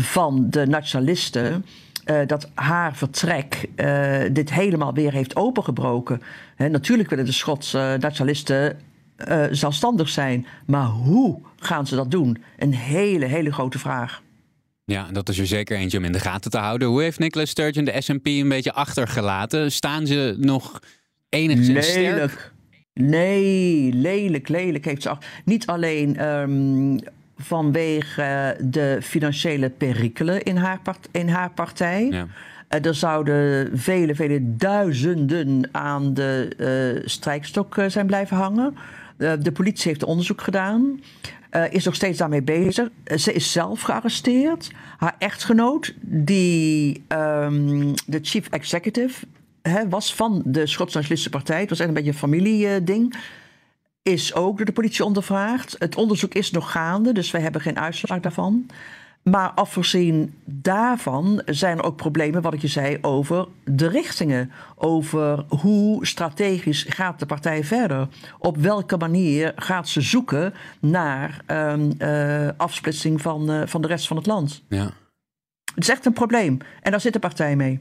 van 0.00 0.50
de 0.50 0.66
nationalisten. 0.66 1.64
Uh, 2.04 2.20
dat 2.26 2.50
haar 2.54 2.96
vertrek 2.96 3.68
uh, 3.76 4.20
dit 4.32 4.52
helemaal 4.52 4.94
weer 4.94 5.12
heeft 5.12 5.36
opengebroken. 5.36 6.22
He, 6.56 6.68
natuurlijk 6.68 7.10
willen 7.10 7.24
de 7.24 7.32
Schotse 7.32 7.96
nationalisten 8.00 8.78
zelfstandig 9.50 10.08
zijn. 10.08 10.46
Maar 10.66 10.86
hoe 10.86 11.40
gaan 11.58 11.86
ze 11.86 11.96
dat 11.96 12.10
doen? 12.10 12.42
Een 12.58 12.74
hele, 12.74 13.24
hele 13.24 13.52
grote 13.52 13.78
vraag. 13.78 14.22
Ja, 14.84 15.08
dat 15.12 15.28
is 15.28 15.38
er 15.38 15.46
zeker 15.46 15.76
eentje 15.76 15.98
om 15.98 16.04
in 16.04 16.12
de 16.12 16.20
gaten 16.20 16.50
te 16.50 16.58
houden. 16.58 16.88
Hoe 16.88 17.02
heeft 17.02 17.18
Nicola 17.18 17.44
Sturgeon 17.44 17.84
de 17.84 18.00
S&P 18.00 18.26
een 18.26 18.48
beetje 18.48 18.72
achtergelaten? 18.72 19.72
Staan 19.72 20.06
ze 20.06 20.36
nog 20.38 20.80
enigszins 21.28 21.94
lelijk. 21.94 22.30
sterk? 22.30 22.52
Nee, 22.92 23.92
lelijk, 23.92 24.48
lelijk 24.48 24.84
heeft 24.84 25.02
ze 25.02 25.08
achter. 25.08 25.28
Niet 25.44 25.66
alleen 25.66 26.26
um, 26.28 26.98
vanwege 27.36 28.56
de 28.60 28.98
financiële 29.02 29.70
perikelen 29.70 30.42
in 30.42 30.56
haar, 30.56 30.80
part 30.80 31.08
in 31.10 31.28
haar 31.28 31.50
partij. 31.50 32.08
Ja. 32.10 32.26
Uh, 32.70 32.84
er 32.84 32.94
zouden 32.94 33.70
vele, 33.78 34.14
vele 34.14 34.38
duizenden 34.42 35.68
aan 35.72 36.14
de 36.14 36.50
uh, 36.96 37.02
strijkstok 37.08 37.84
zijn 37.86 38.06
blijven 38.06 38.36
hangen. 38.36 38.76
de 39.16 39.52
politie 39.52 39.88
heeft 39.88 40.04
onderzoek 40.04 40.40
gedaan. 40.40 41.00
Uh, 41.50 41.72
is 41.72 41.84
nog 41.84 41.94
steeds 41.94 42.18
daarmee 42.18 42.42
bezig. 42.42 42.88
Uh, 43.04 43.16
ze 43.18 43.32
is 43.32 43.52
zelf 43.52 43.80
gearresteerd. 43.80 44.70
Haar 44.98 45.14
echtgenoot, 45.18 45.94
die 46.00 47.04
um, 47.08 47.94
de 48.06 48.18
chief 48.22 48.48
executive 48.48 49.26
hè, 49.62 49.88
was 49.88 50.14
van 50.14 50.42
de 50.44 50.66
Schotse 50.66 50.96
Nationalistische 50.96 51.30
Partij, 51.30 51.60
het 51.60 51.68
was 51.68 51.78
echt 51.78 51.88
een 51.88 51.94
beetje 51.94 52.10
een 52.10 52.16
familieding, 52.16 53.14
uh, 53.14 53.20
is 54.06 54.34
ook 54.34 54.56
door 54.56 54.66
de 54.66 54.72
politie 54.72 55.04
ondervraagd. 55.04 55.76
Het 55.78 55.96
onderzoek 55.96 56.34
is 56.34 56.50
nog 56.50 56.70
gaande, 56.70 57.12
dus 57.12 57.30
wij 57.30 57.40
hebben 57.40 57.60
geen 57.60 57.78
uitslag 57.78 58.20
daarvan. 58.20 58.66
Maar 59.22 59.50
afgezien 59.50 60.34
daarvan 60.44 61.42
zijn 61.44 61.78
er 61.78 61.84
ook 61.84 61.96
problemen, 61.96 62.42
wat 62.42 62.54
ik 62.54 62.60
je 62.60 62.68
zei, 62.68 62.98
over 63.00 63.48
de 63.64 63.88
richtingen. 63.88 64.50
Over 64.76 65.44
hoe 65.48 66.06
strategisch 66.06 66.86
gaat 66.88 67.18
de 67.18 67.26
partij 67.26 67.64
verder? 67.64 68.08
Op 68.38 68.56
welke 68.56 68.96
manier 68.96 69.52
gaat 69.56 69.88
ze 69.88 70.00
zoeken 70.00 70.54
naar 70.80 71.40
um, 71.46 71.92
uh, 71.98 72.48
afsplitsing 72.56 73.20
van, 73.20 73.50
uh, 73.50 73.62
van 73.66 73.82
de 73.82 73.88
rest 73.88 74.06
van 74.06 74.16
het 74.16 74.26
land? 74.26 74.62
Ja. 74.68 74.90
Het 75.74 75.84
is 75.84 75.88
echt 75.88 76.06
een 76.06 76.12
probleem. 76.12 76.58
En 76.82 76.90
daar 76.90 77.00
zit 77.00 77.12
de 77.12 77.18
partij 77.18 77.56
mee. 77.56 77.80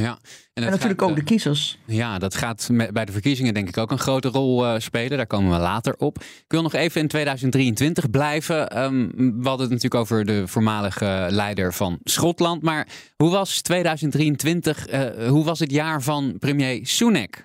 Ja, 0.00 0.18
en, 0.52 0.62
en 0.64 0.70
natuurlijk 0.70 1.00
gaat, 1.00 1.10
ook 1.10 1.16
de 1.16 1.22
kiezers. 1.22 1.78
Ja, 1.84 2.18
dat 2.18 2.34
gaat 2.34 2.68
bij 2.92 3.04
de 3.04 3.12
verkiezingen 3.12 3.54
denk 3.54 3.68
ik 3.68 3.76
ook 3.76 3.90
een 3.90 3.98
grote 3.98 4.28
rol 4.28 4.64
uh, 4.64 4.74
spelen. 4.78 5.16
Daar 5.16 5.26
komen 5.26 5.50
we 5.50 5.58
later 5.58 5.94
op. 5.98 6.18
Ik 6.18 6.44
wil 6.48 6.62
nog 6.62 6.74
even 6.74 7.00
in 7.00 7.08
2023 7.08 8.10
blijven. 8.10 8.82
Um, 8.82 9.12
we 9.16 9.48
hadden 9.48 9.70
het 9.70 9.82
natuurlijk 9.82 9.94
over 9.94 10.24
de 10.24 10.48
voormalige 10.48 11.26
leider 11.30 11.74
van 11.74 11.98
Schotland. 12.04 12.62
Maar 12.62 12.88
hoe 13.16 13.30
was 13.30 13.60
2023? 13.60 14.92
Uh, 14.92 15.28
hoe 15.28 15.44
was 15.44 15.58
het 15.58 15.70
jaar 15.70 16.02
van 16.02 16.36
premier 16.38 16.80
Sunak? 16.82 17.44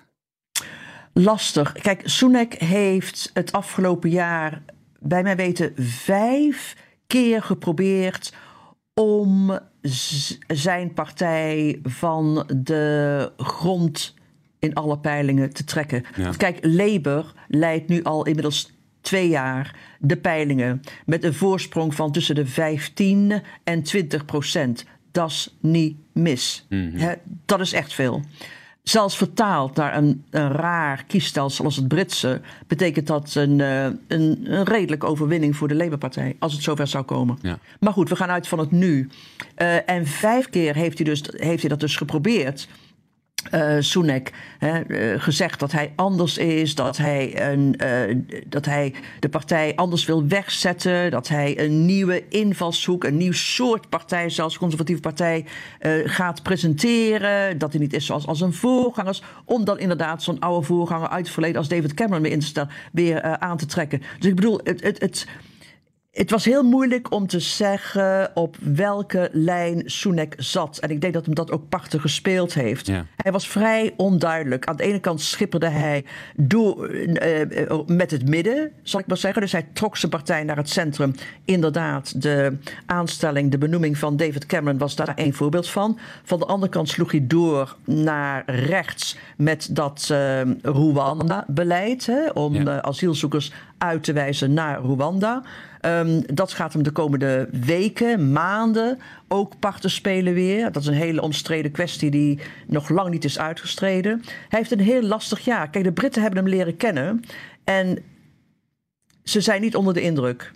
Lastig. 1.12 1.72
Kijk, 1.72 2.02
Sunak 2.04 2.52
heeft 2.52 3.30
het 3.32 3.52
afgelopen 3.52 4.10
jaar, 4.10 4.62
bij 4.98 5.22
mijn 5.22 5.36
weten, 5.36 5.72
vijf 5.76 6.76
keer 7.06 7.42
geprobeerd 7.42 8.32
om 8.94 9.58
zijn 10.46 10.92
partij 10.92 11.80
van 11.82 12.50
de 12.56 13.32
grond 13.36 14.14
in 14.58 14.74
alle 14.74 14.98
peilingen 14.98 15.52
te 15.52 15.64
trekken. 15.64 16.04
Ja. 16.16 16.30
Kijk, 16.36 16.58
Labour 16.60 17.32
leidt 17.48 17.88
nu 17.88 18.02
al 18.02 18.26
inmiddels 18.26 18.70
twee 19.00 19.28
jaar 19.28 19.76
de 19.98 20.16
peilingen 20.16 20.80
met 21.06 21.24
een 21.24 21.34
voorsprong 21.34 21.94
van 21.94 22.12
tussen 22.12 22.34
de 22.34 22.46
15 22.46 23.42
en 23.64 23.82
20 23.82 24.24
procent. 24.24 24.84
Dat 25.10 25.30
is 25.30 25.56
niet 25.60 25.96
mis. 26.12 26.66
Mm 26.68 26.90
-hmm. 26.90 26.98
He, 26.98 27.14
dat 27.44 27.60
is 27.60 27.72
echt 27.72 27.92
veel. 27.92 28.22
Zelfs 28.82 29.16
vertaald 29.16 29.76
naar 29.76 29.96
een, 29.96 30.24
een 30.30 30.52
raar 30.52 31.04
kiesstelsel 31.04 31.64
als 31.64 31.76
het 31.76 31.88
Britse, 31.88 32.40
betekent 32.66 33.06
dat 33.06 33.34
een, 33.34 33.58
uh, 33.58 33.84
een, 33.84 33.98
een 34.08 34.64
redelijke 34.64 35.06
overwinning 35.06 35.56
voor 35.56 35.68
de 35.68 35.74
Labour-partij, 35.74 36.36
als 36.38 36.52
het 36.52 36.62
zover 36.62 36.86
zou 36.86 37.04
komen. 37.04 37.38
Ja. 37.42 37.58
Maar 37.80 37.92
goed, 37.92 38.08
we 38.08 38.16
gaan 38.16 38.30
uit 38.30 38.48
van 38.48 38.58
het 38.58 38.70
nu. 38.70 39.08
Uh, 39.58 39.88
en 39.88 40.06
vijf 40.06 40.50
keer 40.50 40.74
heeft 40.74 40.98
hij, 40.98 41.06
dus, 41.06 41.22
heeft 41.36 41.60
hij 41.60 41.68
dat 41.68 41.80
dus 41.80 41.96
geprobeerd. 41.96 42.68
Uh, 43.54 43.76
Sunak 43.78 44.30
hè, 44.58 44.88
uh, 44.88 45.20
gezegd 45.20 45.60
dat 45.60 45.72
hij 45.72 45.92
anders 45.96 46.38
is, 46.38 46.74
dat 46.74 46.96
hij, 46.96 47.50
een, 47.50 47.80
uh, 47.82 48.16
dat 48.46 48.64
hij 48.64 48.94
de 49.20 49.28
partij 49.28 49.72
anders 49.76 50.04
wil 50.04 50.26
wegzetten, 50.26 51.10
dat 51.10 51.28
hij 51.28 51.58
een 51.58 51.86
nieuwe 51.86 52.28
invalshoek, 52.28 53.04
een 53.04 53.16
nieuw 53.16 53.32
soort 53.32 53.88
partij, 53.88 54.30
zelfs 54.30 54.58
conservatieve 54.58 55.00
partij, 55.00 55.44
gaat 56.04 56.42
presenteren. 56.42 57.58
Dat 57.58 57.72
hij 57.72 57.80
niet 57.80 57.92
is 57.92 58.06
zoals 58.06 58.26
als 58.26 58.40
een 58.40 58.52
voorgangers, 58.52 59.22
om 59.44 59.64
dan 59.64 59.78
inderdaad 59.78 60.22
zo'n 60.22 60.40
oude 60.40 60.66
voorganger 60.66 61.08
uit 61.08 61.24
het 61.24 61.32
verleden 61.32 61.56
als 61.56 61.68
David 61.68 61.94
Cameron 61.94 62.22
weer, 62.22 62.68
weer 62.92 63.38
aan 63.38 63.56
te 63.56 63.66
trekken. 63.66 64.02
Dus 64.18 64.30
ik 64.30 64.36
bedoel, 64.36 64.60
het. 64.64 64.82
het, 64.82 65.00
het 65.00 65.26
het 66.12 66.30
was 66.30 66.44
heel 66.44 66.62
moeilijk 66.62 67.12
om 67.12 67.26
te 67.26 67.40
zeggen 67.40 68.30
op 68.34 68.56
welke 68.60 69.28
lijn 69.32 69.82
Sunak 69.86 70.34
zat. 70.36 70.78
En 70.78 70.90
ik 70.90 71.00
denk 71.00 71.14
dat 71.14 71.24
hem 71.24 71.34
dat 71.34 71.50
ook 71.50 71.68
parten 71.68 72.00
gespeeld 72.00 72.54
heeft. 72.54 72.86
Ja. 72.86 73.06
Hij 73.16 73.32
was 73.32 73.48
vrij 73.48 73.94
onduidelijk. 73.96 74.66
Aan 74.66 74.76
de 74.76 74.82
ene 74.82 75.00
kant 75.00 75.20
schipperde 75.20 75.68
hij 75.68 76.04
door, 76.36 76.90
uh, 76.90 77.80
met 77.86 78.10
het 78.10 78.28
midden, 78.28 78.72
zal 78.82 79.00
ik 79.00 79.06
maar 79.06 79.16
zeggen. 79.16 79.42
Dus 79.42 79.52
hij 79.52 79.66
trok 79.72 79.96
zijn 79.96 80.10
partij 80.10 80.44
naar 80.44 80.56
het 80.56 80.68
centrum. 80.68 81.14
Inderdaad, 81.44 82.22
de 82.22 82.56
aanstelling, 82.86 83.50
de 83.50 83.58
benoeming 83.58 83.98
van 83.98 84.16
David 84.16 84.46
Cameron 84.46 84.78
was 84.78 84.96
daar 84.96 85.14
één 85.14 85.34
voorbeeld 85.34 85.68
van. 85.68 85.98
Van 86.24 86.38
de 86.38 86.46
andere 86.46 86.72
kant 86.72 86.88
sloeg 86.88 87.10
hij 87.10 87.26
door 87.26 87.76
naar 87.84 88.42
rechts 88.46 89.16
met 89.36 89.68
dat 89.70 90.08
uh, 90.12 90.40
Rwanda-beleid. 90.62 92.10
Om 92.34 92.54
ja. 92.54 92.82
asielzoekers 92.82 93.52
uit 93.78 94.04
te 94.04 94.12
wijzen 94.12 94.52
naar 94.52 94.78
Rwanda. 94.80 95.42
Um, 95.86 96.22
dat 96.34 96.52
gaat 96.52 96.72
hem 96.72 96.82
de 96.82 96.90
komende 96.90 97.48
weken, 97.50 98.32
maanden 98.32 98.98
ook 99.28 99.58
parten 99.58 99.90
spelen 99.90 100.34
weer. 100.34 100.72
Dat 100.72 100.82
is 100.82 100.88
een 100.88 100.94
hele 100.94 101.22
omstreden 101.22 101.70
kwestie 101.70 102.10
die 102.10 102.38
nog 102.66 102.88
lang 102.88 103.10
niet 103.10 103.24
is 103.24 103.38
uitgestreden. 103.38 104.22
Hij 104.48 104.58
heeft 104.58 104.70
een 104.70 104.80
heel 104.80 105.02
lastig 105.02 105.40
jaar. 105.40 105.70
Kijk, 105.70 105.84
de 105.84 105.92
Britten 105.92 106.22
hebben 106.22 106.42
hem 106.42 106.52
leren 106.52 106.76
kennen. 106.76 107.22
En 107.64 107.98
ze 109.22 109.40
zijn 109.40 109.60
niet 109.60 109.76
onder 109.76 109.94
de 109.94 110.00
indruk. 110.00 110.52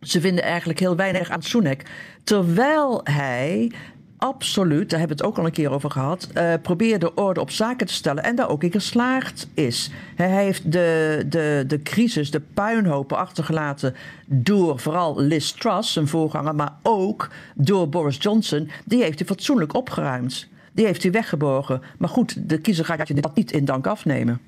Ze 0.00 0.20
vinden 0.20 0.44
eigenlijk 0.44 0.78
heel 0.78 0.96
weinig 0.96 1.30
aan 1.30 1.42
Sunak. 1.42 1.82
Terwijl 2.24 3.00
hij 3.04 3.72
absoluut, 4.22 4.90
daar 4.90 4.98
hebben 4.98 5.16
we 5.16 5.22
het 5.22 5.32
ook 5.32 5.38
al 5.38 5.46
een 5.46 5.52
keer 5.52 5.70
over 5.70 5.90
gehad, 5.90 6.28
uh, 6.34 6.54
probeerde 6.62 7.14
orde 7.14 7.40
op 7.40 7.50
zaken 7.50 7.86
te 7.86 7.92
stellen 7.92 8.24
en 8.24 8.36
daar 8.36 8.48
ook 8.48 8.62
in 8.62 8.70
geslaagd 8.70 9.48
is. 9.54 9.90
Hij 10.14 10.44
heeft 10.44 10.72
de, 10.72 11.24
de, 11.28 11.64
de 11.66 11.82
crisis, 11.82 12.30
de 12.30 12.40
puinhopen 12.40 13.16
achtergelaten 13.16 13.94
door 14.26 14.78
vooral 14.78 15.20
Liz 15.20 15.50
Truss, 15.50 15.92
zijn 15.92 16.08
voorganger, 16.08 16.54
maar 16.54 16.72
ook 16.82 17.28
door 17.54 17.88
Boris 17.88 18.16
Johnson. 18.20 18.70
Die 18.84 19.02
heeft 19.02 19.18
hij 19.18 19.28
fatsoenlijk 19.28 19.74
opgeruimd. 19.74 20.48
Die 20.72 20.86
heeft 20.86 21.02
hij 21.02 21.12
weggeborgen. 21.12 21.82
Maar 21.98 22.08
goed, 22.08 22.48
de 22.48 22.58
kiezer 22.58 22.84
gaat 22.84 23.08
je 23.08 23.14
dat 23.14 23.36
niet 23.36 23.52
in 23.52 23.64
dank 23.64 23.86
afnemen. 23.86 24.40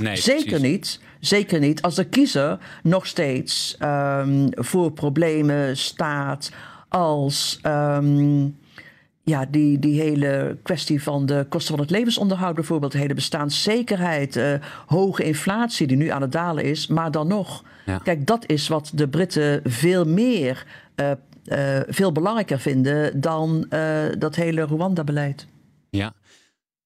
Nee, 0.00 0.16
zeker 0.16 0.44
precies. 0.44 0.68
niet. 0.68 1.00
Zeker 1.20 1.60
niet. 1.60 1.82
Als 1.82 1.94
de 1.94 2.04
kiezer 2.04 2.58
nog 2.82 3.06
steeds 3.06 3.76
um, 3.82 4.48
voor 4.50 4.92
problemen 4.92 5.76
staat 5.76 6.50
als. 6.94 7.58
Um, 7.62 8.56
ja, 9.22 9.46
die, 9.50 9.78
die 9.78 10.00
hele 10.00 10.58
kwestie 10.62 11.02
van 11.02 11.26
de 11.26 11.46
kosten 11.48 11.74
van 11.74 11.84
het 11.84 11.92
levensonderhoud 11.92 12.54
bijvoorbeeld, 12.54 12.92
de 12.92 12.98
hele 12.98 13.14
bestaanszekerheid, 13.14 14.36
uh, 14.36 14.54
hoge 14.86 15.24
inflatie 15.24 15.86
die 15.86 15.96
nu 15.96 16.08
aan 16.08 16.22
het 16.22 16.32
dalen 16.32 16.64
is, 16.64 16.86
maar 16.86 17.10
dan 17.10 17.26
nog. 17.26 17.64
Ja. 17.86 17.98
Kijk, 17.98 18.26
dat 18.26 18.46
is 18.46 18.68
wat 18.68 18.90
de 18.94 19.08
Britten 19.08 19.60
veel 19.64 20.04
meer, 20.04 20.66
uh, 20.96 21.10
uh, 21.46 21.80
veel 21.88 22.12
belangrijker 22.12 22.58
vinden 22.58 23.20
dan 23.20 23.66
dat 24.18 24.34
hele 24.34 24.62
Rwanda-beleid. 24.62 25.46
Ja. 25.90 26.12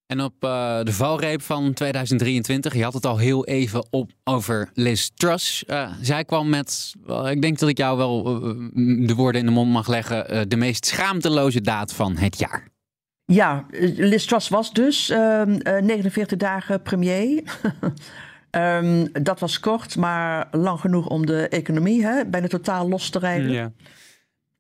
En 0.09 0.23
op 0.23 0.45
uh, 0.45 0.81
de 0.83 0.93
valreep 0.93 1.43
van 1.43 1.73
2023, 1.73 2.75
je 2.75 2.83
had 2.83 2.95
het 2.95 3.07
al 3.07 3.19
heel 3.19 3.47
even 3.47 3.87
op 3.91 4.11
over 4.25 4.71
Liz 4.75 5.09
Truss. 5.15 5.65
Uh, 5.67 5.93
zij 6.01 6.25
kwam 6.25 6.49
met, 6.49 6.95
well, 7.07 7.33
ik 7.33 7.43
denk 7.43 7.59
dat 7.59 7.69
ik 7.69 7.79
jou 7.79 7.97
wel 7.97 8.43
uh, 8.45 9.07
de 9.07 9.15
woorden 9.15 9.41
in 9.41 9.47
de 9.47 9.53
mond 9.53 9.71
mag 9.71 9.89
leggen, 9.89 10.49
de 10.49 10.57
meest 10.57 10.87
schaamteloze 10.87 11.61
daad 11.61 11.95
van 11.95 12.17
het 12.17 12.39
jaar. 12.39 12.69
Ja, 13.25 13.67
Liz 13.97 14.25
Truss 14.25 14.49
was 14.49 14.73
dus 14.73 15.09
49 15.09 16.39
dagen 16.39 16.83
premier. 16.83 17.43
um, 18.51 19.13
dat 19.23 19.41
was 19.41 19.61
kort, 19.61 19.97
maar 19.97 20.49
lang 20.51 20.81
genoeg 20.81 21.07
om 21.07 21.27
de 21.27 21.49
economie 21.49 22.05
hè, 22.05 22.27
bijna 22.27 22.47
totaal 22.47 22.89
los 22.89 23.11
te 23.11 23.19
rijden. 23.19 23.51
Ja. 23.51 23.73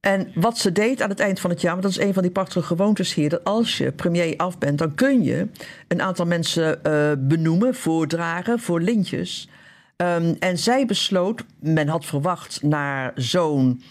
En 0.00 0.31
wat 0.35 0.59
ze 0.59 0.73
deed 0.73 1.02
aan 1.02 1.09
het 1.09 1.21
eind 1.21 1.40
van 1.40 1.50
het 1.50 1.61
jaar, 1.61 1.71
want 1.71 1.83
dat 1.83 1.93
is 1.93 2.07
een 2.07 2.14
van 2.14 2.23
die 2.23 2.33
prachtige 2.33 2.67
gewoontes 2.67 3.14
hier, 3.14 3.28
dat 3.28 3.45
als 3.45 3.78
je 3.78 3.93
premier 3.93 4.37
af 4.37 4.59
bent, 4.59 4.78
dan 4.78 4.95
kun 4.95 5.23
je 5.23 5.49
een 5.88 6.02
aantal 6.02 6.26
mensen 6.26 6.81
uh, 6.87 7.12
benoemen, 7.19 7.75
voordragen 7.75 8.59
voor 8.59 8.81
lintjes. 8.81 9.49
Ehm, 9.97 10.35
en 10.38 10.59
zij 10.59 10.87
besloot, 10.87 11.45
men 11.61 11.88
had 11.88 12.05
verwacht 12.05 12.62
naar 12.62 13.12
zo'n, 13.14 13.83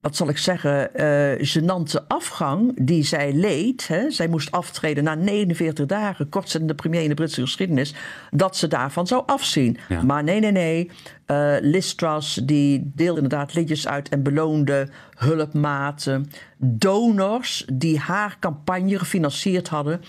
wat 0.00 0.16
zal 0.16 0.28
ik 0.28 0.38
zeggen, 0.38 0.90
uh, 0.96 1.46
genante 1.46 2.08
afgang 2.08 2.86
die 2.86 3.04
zij 3.04 3.32
leed. 3.32 3.88
Hè? 3.88 4.10
Zij 4.10 4.28
moest 4.28 4.50
aftreden 4.50 5.04
na 5.04 5.14
49 5.14 5.86
dagen, 5.86 6.28
kortzittende 6.28 6.74
premier 6.74 7.02
in 7.02 7.08
de 7.08 7.14
Britse 7.14 7.40
geschiedenis, 7.40 7.94
dat 8.30 8.56
ze 8.56 8.68
daarvan 8.68 9.06
zou 9.06 9.22
afzien. 9.26 9.76
Ja. 9.88 10.02
Maar 10.02 10.24
nee, 10.24 10.40
nee, 10.40 10.52
nee. 10.52 10.90
Uh, 11.26 11.56
Liz 11.60 11.94
Truss 11.94 12.34
die 12.34 12.92
deelde 12.94 13.20
inderdaad 13.20 13.54
liedjes 13.54 13.88
uit 13.88 14.08
en 14.08 14.22
beloonde 14.22 14.88
hulpmaten, 15.14 16.30
donors 16.58 17.64
die 17.72 17.98
haar 17.98 18.36
campagne 18.40 18.98
gefinancierd 18.98 19.68
hadden 19.68 20.00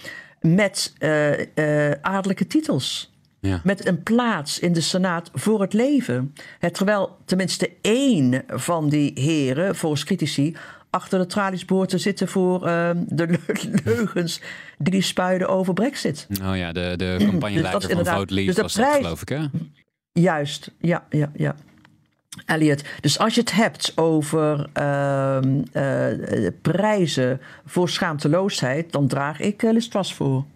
met 0.41 0.93
uh, 0.99 1.91
adellijke 2.01 2.47
titels. 2.47 3.13
Ja. 3.41 3.61
Met 3.63 3.87
een 3.87 4.03
plaats 4.03 4.59
in 4.59 4.73
de 4.73 4.81
Senaat 4.81 5.31
voor 5.33 5.61
het 5.61 5.73
leven. 5.73 6.33
Het, 6.59 6.73
terwijl 6.73 7.17
tenminste 7.25 7.71
één 7.81 8.43
van 8.47 8.89
die 8.89 9.11
heren, 9.15 9.75
volgens 9.75 10.03
critici, 10.03 10.55
achter 10.89 11.19
de 11.19 11.25
tralies 11.25 11.65
behoort 11.65 11.89
te 11.89 11.97
zitten 11.97 12.27
voor 12.27 12.67
uh, 12.67 12.89
de 13.07 13.39
leugens 13.85 14.41
die 14.77 14.91
die 14.91 15.01
spuiden 15.01 15.49
over 15.49 15.73
Brexit. 15.73 16.27
Oh 16.43 16.57
ja, 16.57 16.71
de, 16.71 16.93
de 16.97 17.15
campagneleider 17.29 17.87
dus 17.87 17.91
van 17.91 18.05
Vote 18.05 18.33
Leave 18.33 18.53
dus 18.53 18.61
was 18.61 18.73
dat, 18.73 18.95
geloof 18.95 19.21
ik, 19.21 19.29
hè? 19.29 19.45
Juist, 20.11 20.71
ja, 20.79 21.05
ja, 21.09 21.31
ja. 21.35 21.55
Elliot, 22.45 22.83
dus 23.01 23.19
als 23.19 23.35
je 23.35 23.39
het 23.39 23.51
hebt 23.51 23.91
over 23.95 24.69
uh, 24.77 25.39
uh, 25.73 26.47
prijzen 26.61 27.41
voor 27.65 27.89
schaamteloosheid, 27.89 28.91
dan 28.91 29.07
draag 29.07 29.39
ik 29.39 29.63
uh, 29.63 29.71
Liz 29.71 29.87
Truss 29.87 30.13
voor. 30.13 30.45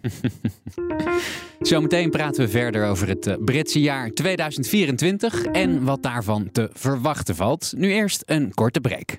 Zometeen 1.60 2.10
praten 2.10 2.44
we 2.44 2.50
verder 2.50 2.86
over 2.86 3.08
het 3.08 3.26
eh, 3.26 3.34
Britse 3.44 3.80
jaar 3.80 4.10
2024 4.10 5.44
en 5.44 5.84
wat 5.84 6.02
daarvan 6.02 6.48
te 6.52 6.70
verwachten 6.72 7.36
valt. 7.36 7.72
Nu 7.76 7.92
eerst 7.92 8.22
een 8.26 8.54
korte 8.54 8.80
break. 8.80 9.18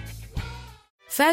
65% 1.21 1.23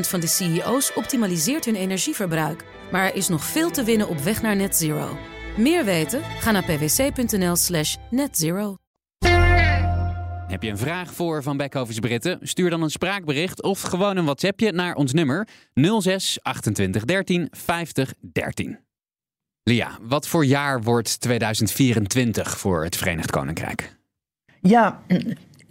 van 0.00 0.20
de 0.20 0.26
CEO's 0.26 0.92
optimaliseert 0.94 1.64
hun 1.64 1.74
energieverbruik. 1.74 2.64
Maar 2.90 3.04
er 3.04 3.14
is 3.14 3.28
nog 3.28 3.44
veel 3.44 3.70
te 3.70 3.84
winnen 3.84 4.08
op 4.08 4.18
weg 4.18 4.42
naar 4.42 4.56
net 4.56 4.76
zero. 4.76 5.18
Meer 5.56 5.84
weten? 5.84 6.22
Ga 6.22 6.50
naar 6.50 6.64
pwc.nl/slash 6.64 7.96
netzero. 8.10 8.76
Heb 10.46 10.62
je 10.62 10.70
een 10.70 10.78
vraag 10.78 11.14
voor 11.14 11.42
Van 11.42 11.56
Beckhovens 11.56 11.98
Britten? 11.98 12.38
Stuur 12.42 12.70
dan 12.70 12.82
een 12.82 12.90
spraakbericht 12.90 13.62
of 13.62 13.80
gewoon 13.80 14.16
een 14.16 14.24
WhatsAppje 14.24 14.72
naar 14.72 14.94
ons 14.94 15.12
nummer 15.12 15.48
06 16.00 16.38
28 16.42 17.04
13 17.04 17.48
50 17.50 18.12
13. 18.32 18.78
Lia, 19.62 19.98
wat 20.00 20.28
voor 20.28 20.44
jaar 20.44 20.82
wordt 20.82 21.20
2024 21.20 22.58
voor 22.58 22.84
het 22.84 22.96
Verenigd 22.96 23.30
Koninkrijk? 23.30 23.96
Ja, 24.60 25.02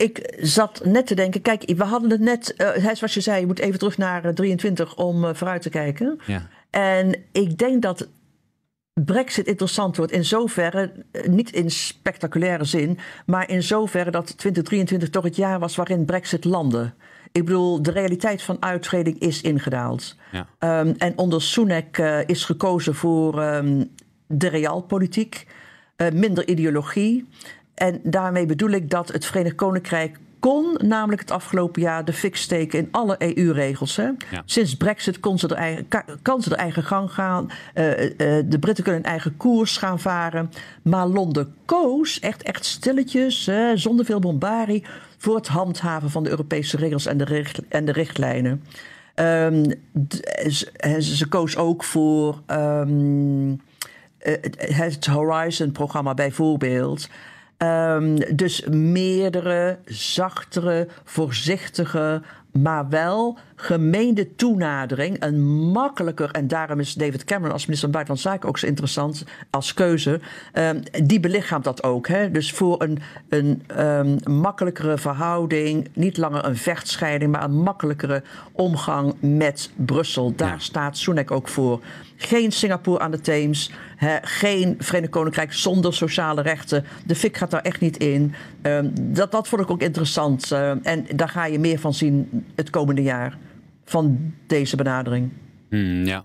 ik 0.02 0.38
zat 0.42 0.82
net 0.86 1.08
te 1.08 1.16
denken, 1.16 1.42
kijk, 1.42 1.74
we 1.76 1.84
hadden 1.84 2.10
het 2.10 2.20
net, 2.20 2.54
uh, 2.58 2.94
zoals 2.94 3.14
je 3.14 3.22
zei, 3.22 3.40
je 3.40 3.46
moet 3.46 3.60
even 3.60 3.80
terug 3.80 3.98
naar 3.98 4.26
uh, 4.26 4.32
23 4.32 4.96
om 4.96 5.24
uh, 5.24 5.30
vooruit 5.34 5.62
te 5.62 5.70
kijken. 5.70 6.20
Ja. 6.26 6.48
En 6.70 7.16
ik 7.32 7.58
denk 7.58 7.82
dat 7.82 8.08
Brexit 9.06 9.48
interessant 9.48 9.98
wordt 9.98 10.12
in 10.12 10.26
zoverre, 10.26 10.92
niet 11.26 11.52
in 11.52 11.72
spectaculaire 11.72 12.64
zin, 12.64 12.98
maar 13.26 13.50
in 13.50 13.64
zoverre 13.64 14.12
dat 14.12 14.38
2023 14.38 15.10
toch 15.10 15.24
het 15.24 15.36
jaar 15.36 15.60
was 15.60 15.76
waarin 15.76 16.06
Brexit 16.06 16.46
landde. 16.46 16.94
Ik 17.32 17.46
bedoel, 17.46 17.82
de 17.82 17.92
realiteit 17.92 18.42
van 18.42 18.58
uittreding 18.60 19.20
is 19.20 19.42
ingedaald. 19.42 20.16
Ja. 20.32 20.80
Um, 20.80 20.96
en 20.98 21.18
onder 21.18 21.42
Sunak 21.42 21.98
uh, 21.98 22.20
is 22.26 22.46
gekozen 22.46 22.96
voor 22.96 23.44
um, 23.44 23.90
de 24.28 24.48
realpolitiek, 24.48 25.48
uh, 25.98 26.12
minder 26.12 26.48
ideologie. 26.48 27.28
En 27.80 28.00
daarmee 28.04 28.46
bedoel 28.46 28.70
ik 28.70 28.90
dat 28.90 29.12
het 29.12 29.26
Verenigd 29.26 29.56
Koninkrijk 29.56 30.18
kon 30.40 30.80
namelijk 30.84 31.22
het 31.22 31.32
afgelopen 31.32 31.82
jaar 31.82 32.06
de 32.06 32.14
fik 32.14 32.36
steken 32.36 32.80
in 32.80 32.88
alle 32.92 33.16
EU-regels. 33.36 33.96
Ja. 33.96 34.16
Sinds 34.46 34.76
Brexit 34.76 35.20
kon 35.20 35.40
ze 35.40 35.48
er 35.48 35.56
eigen, 35.56 35.88
kan 36.22 36.42
ze 36.42 36.52
er 36.52 36.58
eigen 36.58 36.84
gang 36.84 37.12
gaan. 37.12 37.52
Uh, 37.76 38.04
uh, 38.04 38.10
de 38.46 38.60
Britten 38.60 38.84
kunnen 38.84 39.02
een 39.02 39.10
eigen 39.10 39.38
koers 39.38 39.78
gaan 39.78 40.00
varen. 40.00 40.52
Maar 40.82 41.08
Londen 41.08 41.54
koos 41.66 42.20
echt, 42.20 42.44
echt 42.44 42.66
stilletjes, 42.66 43.48
uh, 43.48 43.72
zonder 43.74 44.06
veel 44.06 44.20
bombarie... 44.20 44.84
voor 45.18 45.36
het 45.36 45.48
handhaven 45.48 46.10
van 46.10 46.24
de 46.24 46.30
Europese 46.30 46.78
regels 46.78 47.06
en 47.06 47.18
de, 47.18 47.24
richt, 47.24 47.62
en 47.68 47.86
de 47.86 47.92
richtlijnen. 47.92 48.64
Um, 49.16 49.64
ze, 50.50 50.98
ze, 51.00 51.28
koos 51.28 51.58
ook 51.58 51.84
voor 51.84 52.42
um, 52.48 53.62
het 54.58 55.06
Horizon-programma 55.06 56.14
bijvoorbeeld... 56.14 57.10
Um, 57.64 58.36
dus 58.36 58.66
meerdere, 58.70 59.78
zachtere, 59.86 60.88
voorzichtige, 61.04 62.22
maar 62.52 62.90
wel 62.90 63.38
gemeende 63.56 64.36
toenadering. 64.36 65.24
Een 65.24 65.42
makkelijker, 65.72 66.32
en 66.32 66.48
daarom 66.48 66.80
is 66.80 66.94
David 66.94 67.24
Cameron 67.24 67.52
als 67.52 67.66
minister 67.66 67.92
van 67.92 67.92
Buitenlandse 67.92 68.30
Zaken 68.30 68.50
ook 68.50 68.58
zo 68.58 68.66
interessant 68.66 69.24
als 69.50 69.74
keuze. 69.74 70.20
Um, 70.54 70.82
die 71.04 71.20
belichaamt 71.20 71.64
dat 71.64 71.84
ook. 71.84 72.08
Hè? 72.08 72.32
Dus 72.32 72.52
voor 72.52 72.82
een, 72.84 73.00
een 73.30 73.64
um, 73.80 74.18
makkelijkere 74.34 74.98
verhouding, 74.98 75.88
niet 75.94 76.18
langer 76.18 76.46
een 76.46 76.58
vechtscheiding, 76.58 77.32
maar 77.32 77.44
een 77.44 77.62
makkelijkere 77.62 78.24
omgang 78.52 79.14
met 79.20 79.72
Brussel. 79.76 80.36
Daar 80.36 80.48
ja. 80.48 80.60
staat 80.60 80.98
Sunak 80.98 81.32
ook 81.32 81.48
voor. 81.48 81.80
Geen 82.16 82.52
Singapore 82.52 83.00
aan 83.00 83.12
de 83.12 83.22
Theems. 83.22 83.72
Geen 84.22 84.76
Verenigd 84.80 85.12
Koninkrijk 85.12 85.54
zonder 85.54 85.94
sociale 85.94 86.42
rechten. 86.42 86.86
De 87.06 87.16
fik 87.16 87.38
gaat 87.38 87.52
daar 87.52 87.62
echt 87.62 87.82
niet 87.82 87.98
in. 87.98 88.34
Um, 88.62 88.92
dat, 89.14 89.32
dat 89.32 89.48
vond 89.48 89.62
ik 89.62 89.72
ook 89.72 89.82
interessant. 89.82 90.52
Uh, 90.52 90.88
en 90.88 91.06
daar 91.16 91.30
ga 91.30 91.46
je 91.46 91.60
meer 91.60 91.80
van 91.80 91.94
zien 91.94 92.46
het 92.56 92.70
komende 92.70 93.02
jaar. 93.02 93.38
Van 93.86 94.34
deze 94.48 94.76
benadering. 94.76 95.30
Hmm, 95.70 96.06
ja. 96.06 96.24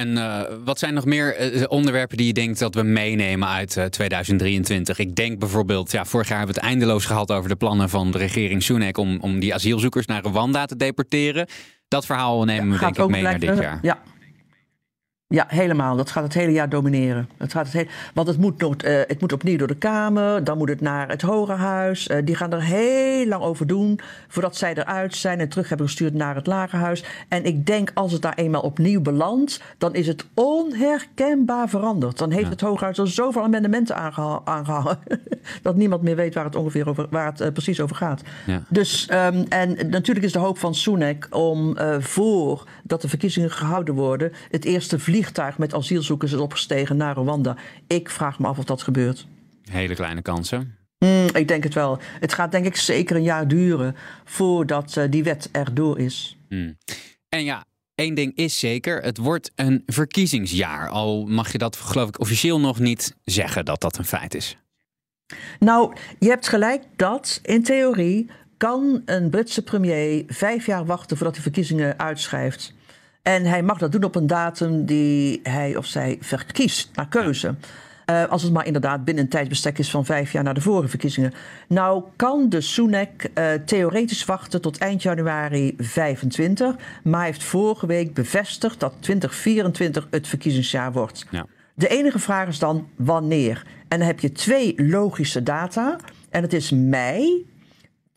En 0.00 0.08
uh, 0.08 0.40
wat 0.64 0.78
zijn 0.78 0.94
nog 0.94 1.04
meer 1.04 1.54
uh, 1.54 1.64
onderwerpen 1.68 2.16
die 2.16 2.26
je 2.26 2.32
denkt 2.32 2.58
dat 2.58 2.74
we 2.74 2.82
meenemen 2.82 3.48
uit 3.48 3.76
uh, 3.76 3.84
2023? 3.84 4.98
Ik 4.98 5.16
denk 5.16 5.38
bijvoorbeeld, 5.38 5.92
ja, 5.92 6.04
vorig 6.04 6.28
jaar 6.28 6.38
hebben 6.38 6.54
we 6.54 6.60
het 6.60 6.70
eindeloos 6.70 7.04
gehad 7.04 7.32
over 7.32 7.48
de 7.48 7.56
plannen 7.56 7.88
van 7.88 8.10
de 8.10 8.18
regering 8.18 8.62
Sunak 8.62 8.98
om, 8.98 9.18
om 9.20 9.40
die 9.40 9.54
asielzoekers 9.54 10.06
naar 10.06 10.24
Rwanda 10.24 10.66
te 10.66 10.76
deporteren. 10.76 11.46
Dat 11.88 12.06
verhaal 12.06 12.44
nemen 12.44 12.72
we 12.72 12.78
denk 12.78 12.98
ik 12.98 13.08
mee 13.08 13.22
naar 13.22 13.38
dit 13.38 13.58
jaar. 13.58 13.78
Ja, 13.82 14.02
ja, 15.34 15.44
helemaal. 15.48 15.96
Dat 15.96 16.10
gaat 16.10 16.22
het 16.22 16.34
hele 16.34 16.52
jaar 16.52 16.68
domineren. 16.68 17.28
Het 17.36 17.52
gaat 17.52 17.64
het 17.64 17.72
hele, 17.72 17.88
want 18.14 18.28
het 18.28 18.38
moet, 18.38 18.60
nog, 18.60 18.74
uh, 18.84 19.00
het 19.06 19.20
moet 19.20 19.32
opnieuw 19.32 19.56
door 19.56 19.66
de 19.66 19.76
Kamer, 19.76 20.44
dan 20.44 20.58
moet 20.58 20.68
het 20.68 20.80
naar 20.80 21.08
het 21.08 21.22
Hoge 21.22 21.52
Huis. 21.52 22.08
Uh, 22.08 22.16
die 22.24 22.34
gaan 22.34 22.52
er 22.52 22.62
heel 22.62 23.26
lang 23.26 23.42
over 23.42 23.66
doen 23.66 24.00
voordat 24.28 24.56
zij 24.56 24.74
eruit 24.74 25.14
zijn 25.14 25.40
en 25.40 25.48
terug 25.48 25.68
hebben 25.68 25.86
gestuurd 25.86 26.14
naar 26.14 26.34
het 26.34 26.46
Lagerhuis. 26.46 27.04
En 27.28 27.44
ik 27.44 27.66
denk 27.66 27.90
als 27.94 28.12
het 28.12 28.22
daar 28.22 28.34
eenmaal 28.34 28.60
opnieuw 28.60 29.00
belandt, 29.00 29.62
dan 29.78 29.94
is 29.94 30.06
het 30.06 30.24
onherkenbaar 30.34 31.68
veranderd. 31.68 32.18
Dan 32.18 32.30
heeft 32.30 32.44
ja. 32.44 32.50
het 32.50 32.60
Hoge 32.60 32.84
Huis 32.84 32.98
al 32.98 33.06
zoveel 33.06 33.42
amendementen 33.42 33.96
aangeha 33.96 34.40
aangehangen 34.44 34.98
dat 35.62 35.76
niemand 35.76 36.02
meer 36.02 36.16
weet 36.16 36.34
waar 36.34 36.44
het 36.44 36.56
ongeveer 36.56 36.88
over, 36.88 37.06
waar 37.10 37.26
het 37.26 37.40
uh, 37.40 37.48
precies 37.48 37.80
over 37.80 37.96
gaat. 37.96 38.22
Ja. 38.46 38.62
Dus, 38.68 39.08
um, 39.12 39.44
en 39.48 39.90
natuurlijk 39.90 40.26
is 40.26 40.32
de 40.32 40.38
hoop 40.38 40.58
van 40.58 40.74
Sunak 40.74 41.26
om 41.30 41.76
voor 41.98 42.68
dat 42.90 43.02
de 43.02 43.08
verkiezingen 43.08 43.50
gehouden 43.50 43.94
worden, 43.94 44.32
het 44.50 44.64
eerste 44.64 44.98
vlieg 44.98 45.18
vliegtuig 45.20 45.58
met 45.58 45.74
asielzoekers 45.74 46.32
is 46.32 46.38
opgestegen 46.38 46.96
naar 46.96 47.16
Rwanda. 47.16 47.56
Ik 47.86 48.10
vraag 48.10 48.38
me 48.38 48.46
af 48.46 48.58
of 48.58 48.64
dat 48.64 48.82
gebeurt. 48.82 49.26
Hele 49.70 49.94
kleine 49.94 50.22
kansen. 50.22 50.76
Mm, 50.98 51.26
ik 51.32 51.48
denk 51.48 51.64
het 51.64 51.74
wel. 51.74 51.98
Het 52.20 52.32
gaat 52.32 52.52
denk 52.52 52.66
ik 52.66 52.76
zeker 52.76 53.16
een 53.16 53.22
jaar 53.22 53.48
duren 53.48 53.96
voordat 54.24 54.96
uh, 54.96 55.04
die 55.10 55.24
wet 55.24 55.48
erdoor 55.52 55.98
is. 55.98 56.36
Mm. 56.48 56.76
En 57.28 57.44
ja, 57.44 57.64
één 57.94 58.14
ding 58.14 58.36
is 58.36 58.58
zeker. 58.58 59.02
Het 59.02 59.18
wordt 59.18 59.52
een 59.54 59.82
verkiezingsjaar. 59.86 60.88
Al 60.88 61.26
mag 61.26 61.52
je 61.52 61.58
dat 61.58 61.76
geloof 61.76 62.08
ik 62.08 62.20
officieel 62.20 62.60
nog 62.60 62.78
niet 62.78 63.16
zeggen 63.24 63.64
dat 63.64 63.80
dat 63.80 63.98
een 63.98 64.04
feit 64.04 64.34
is. 64.34 64.56
Nou, 65.58 65.96
je 66.18 66.28
hebt 66.28 66.48
gelijk 66.48 66.82
dat 66.96 67.40
in 67.42 67.62
theorie 67.62 68.30
kan 68.56 69.02
een 69.04 69.30
Britse 69.30 69.62
premier 69.62 70.24
vijf 70.26 70.66
jaar 70.66 70.86
wachten 70.86 71.16
voordat 71.16 71.34
hij 71.34 71.42
verkiezingen 71.42 71.98
uitschrijft. 71.98 72.74
En 73.22 73.44
hij 73.44 73.62
mag 73.62 73.78
dat 73.78 73.92
doen 73.92 74.04
op 74.04 74.14
een 74.14 74.26
datum 74.26 74.84
die 74.84 75.40
hij 75.42 75.76
of 75.76 75.86
zij 75.86 76.16
verkiest, 76.20 76.90
naar 76.94 77.08
keuze. 77.08 77.54
Uh, 78.10 78.24
als 78.24 78.42
het 78.42 78.52
maar 78.52 78.66
inderdaad 78.66 79.04
binnen 79.04 79.24
een 79.24 79.30
tijdsbestek 79.30 79.78
is 79.78 79.90
van 79.90 80.04
vijf 80.04 80.32
jaar 80.32 80.42
na 80.42 80.52
de 80.52 80.60
vorige 80.60 80.88
verkiezingen. 80.88 81.32
Nou 81.68 82.02
kan 82.16 82.48
de 82.48 82.60
Sunak 82.60 83.10
uh, 83.34 83.52
theoretisch 83.64 84.24
wachten 84.24 84.60
tot 84.60 84.78
eind 84.78 85.02
januari 85.02 85.74
25. 85.78 86.76
Maar 87.02 87.20
hij 87.20 87.28
heeft 87.28 87.42
vorige 87.42 87.86
week 87.86 88.14
bevestigd 88.14 88.80
dat 88.80 88.94
2024 89.00 90.06
het 90.10 90.28
verkiezingsjaar 90.28 90.92
wordt. 90.92 91.26
Ja. 91.30 91.46
De 91.74 91.88
enige 91.88 92.18
vraag 92.18 92.48
is 92.48 92.58
dan 92.58 92.88
wanneer. 92.96 93.62
En 93.88 93.98
dan 93.98 94.06
heb 94.06 94.20
je 94.20 94.32
twee 94.32 94.74
logische 94.76 95.42
data. 95.42 95.96
En 96.30 96.42
het 96.42 96.52
is 96.52 96.70
mei 96.70 97.49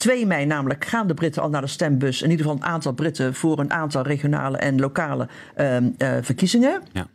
2 0.03 0.25
mei 0.25 0.45
namelijk 0.45 0.85
gaan 0.85 1.07
de 1.07 1.13
Britten 1.13 1.41
al 1.41 1.49
naar 1.49 1.61
de 1.61 1.67
stembus. 1.67 2.21
In 2.21 2.29
ieder 2.29 2.45
geval 2.45 2.61
een 2.61 2.67
aantal 2.67 2.91
Britten 2.91 3.33
voor 3.33 3.59
een 3.59 3.71
aantal 3.71 4.01
regionale 4.01 4.57
en 4.57 4.79
lokale 4.79 5.27
uh, 5.57 5.75
uh, 5.75 5.87
verkiezingen. 6.21 6.81
Ja. 6.91 7.07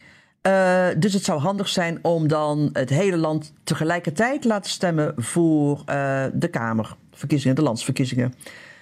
Uh, 0.92 1.00
dus 1.00 1.12
het 1.12 1.24
zou 1.24 1.40
handig 1.40 1.68
zijn 1.68 1.98
om 2.02 2.28
dan 2.28 2.70
het 2.72 2.90
hele 2.90 3.16
land 3.16 3.52
tegelijkertijd 3.64 4.42
te 4.42 4.48
laten 4.48 4.70
stemmen 4.70 5.12
voor 5.16 5.82
de 6.32 6.48
Kamerverkiezingen, 6.50 7.56
de 7.56 7.62
landsverkiezingen. 7.62 8.34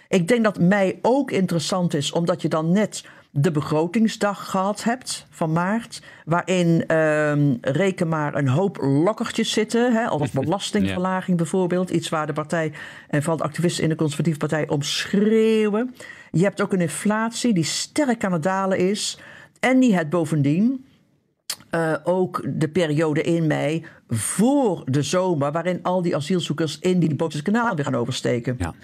Ik 0.09 0.29
denk 0.29 0.45
dat 0.45 0.61
mei 0.61 0.99
ook 1.03 1.31
interessant 1.31 1.95
is, 1.95 2.13
omdat 2.13 2.43
je 2.43 2.49
dan 2.49 2.73
net 2.73 3.05
de 3.39 3.51
begrotingsdag 3.51 4.51
gehad 4.51 4.85
hebt 4.85 5.27
van 5.31 5.53
maart. 5.53 6.03
Waarin 6.25 6.85
uh, 6.91 7.55
reken 7.61 8.09
maar 8.09 8.35
een 8.35 8.49
hoop 8.49 8.77
lokkertjes 8.81 9.53
zitten. 9.53 9.93
Hè, 9.93 10.07
als 10.07 10.31
belastingverlaging 10.41 11.37
bijvoorbeeld. 11.37 11.91
Iets 11.91 12.09
waar 12.09 12.27
de 12.27 12.33
partij 12.33 12.73
en 13.09 13.21
vooral 13.21 13.37
de 13.37 13.45
activisten 13.45 13.83
in 13.83 13.89
de 13.89 13.95
conservatieve 13.95 14.39
partij 14.39 14.69
om 14.69 14.83
schreeuwen. 14.83 15.95
Je 16.31 16.43
hebt 16.43 16.61
ook 16.61 16.73
een 16.73 16.81
inflatie 16.81 17.55
die 17.55 17.65
sterk 17.65 18.25
aan 18.25 18.33
het 18.33 18.43
dalen 18.43 18.79
is. 18.79 19.19
En 19.61 19.81
die 19.81 19.95
het 19.95 20.11
bovendien 20.11 20.87
uh, 21.71 21.95
ook 22.05 22.43
de 22.49 22.69
periode 22.69 23.23
in 23.23 23.47
mei 23.47 23.85
voor 24.09 24.83
de 24.85 25.03
zomer... 25.03 25.53
waarin 25.53 25.83
al 25.83 26.03
die 26.03 26.17
asielzoekers 26.17 26.79
in 26.79 26.99
die 26.99 27.15
Bootse 27.15 27.43
kanaal 27.43 27.75
weer 27.75 27.85
gaan 27.85 27.95
oversteken. 27.95 28.57
Ja. 28.59 28.75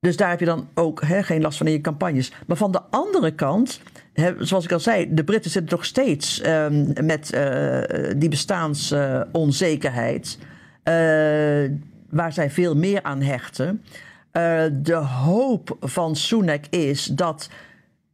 Dus 0.00 0.16
daar 0.16 0.30
heb 0.30 0.40
je 0.40 0.44
dan 0.44 0.68
ook 0.74 1.02
geen 1.04 1.40
last 1.40 1.58
van 1.58 1.66
in 1.66 1.72
je 1.72 1.80
campagnes. 1.80 2.32
Maar 2.46 2.56
van 2.56 2.72
de 2.72 2.80
andere 2.90 3.34
kant, 3.34 3.80
zoals 4.38 4.64
ik 4.64 4.72
al 4.72 4.80
zei, 4.80 5.14
de 5.14 5.24
Britten 5.24 5.50
zitten 5.50 5.76
nog 5.76 5.84
steeds 5.84 6.46
um, 6.46 6.92
met 7.04 7.32
uh, 7.34 7.80
die 8.16 8.28
bestaansonzekerheid, 8.28 10.38
uh, 10.40 10.44
waar 12.10 12.32
zij 12.32 12.50
veel 12.50 12.74
meer 12.74 13.02
aan 13.02 13.22
hechten. 13.22 13.82
Uh, 14.32 14.64
de 14.72 14.94
hoop 14.94 15.76
van 15.80 16.16
Sunak 16.16 16.64
is 16.70 17.04
dat 17.04 17.48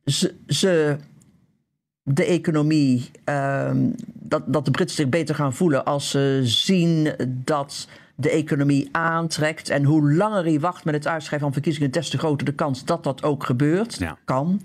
ze, 0.05 0.35
ze 0.47 0.97
de 2.03 2.25
economie, 2.25 3.11
um, 3.25 3.95
dat, 4.13 4.43
dat 4.47 4.65
de 4.65 4.71
Britten 4.71 4.97
zich 4.97 5.09
beter 5.09 5.35
gaan 5.35 5.55
voelen 5.55 5.85
als 5.85 6.11
ze 6.11 6.41
zien 6.43 7.15
dat 7.29 7.89
de 8.15 8.31
economie 8.31 8.89
aantrekt. 8.93 9.69
En 9.69 9.85
hoe 9.85 10.13
langer 10.13 10.45
hij 10.45 10.61
wacht 10.61 10.85
met 10.85 10.95
het 10.95 11.07
uitschrijven 11.07 11.47
van 11.47 11.53
verkiezingen, 11.53 11.91
des 11.91 12.09
te 12.09 12.19
groter 12.19 12.47
de 12.47 12.55
kans 12.55 12.85
dat 12.85 13.05
dat 13.05 13.23
ook 13.23 13.45
gebeurt. 13.45 13.99
Ja. 13.99 14.17
Kan. 14.25 14.61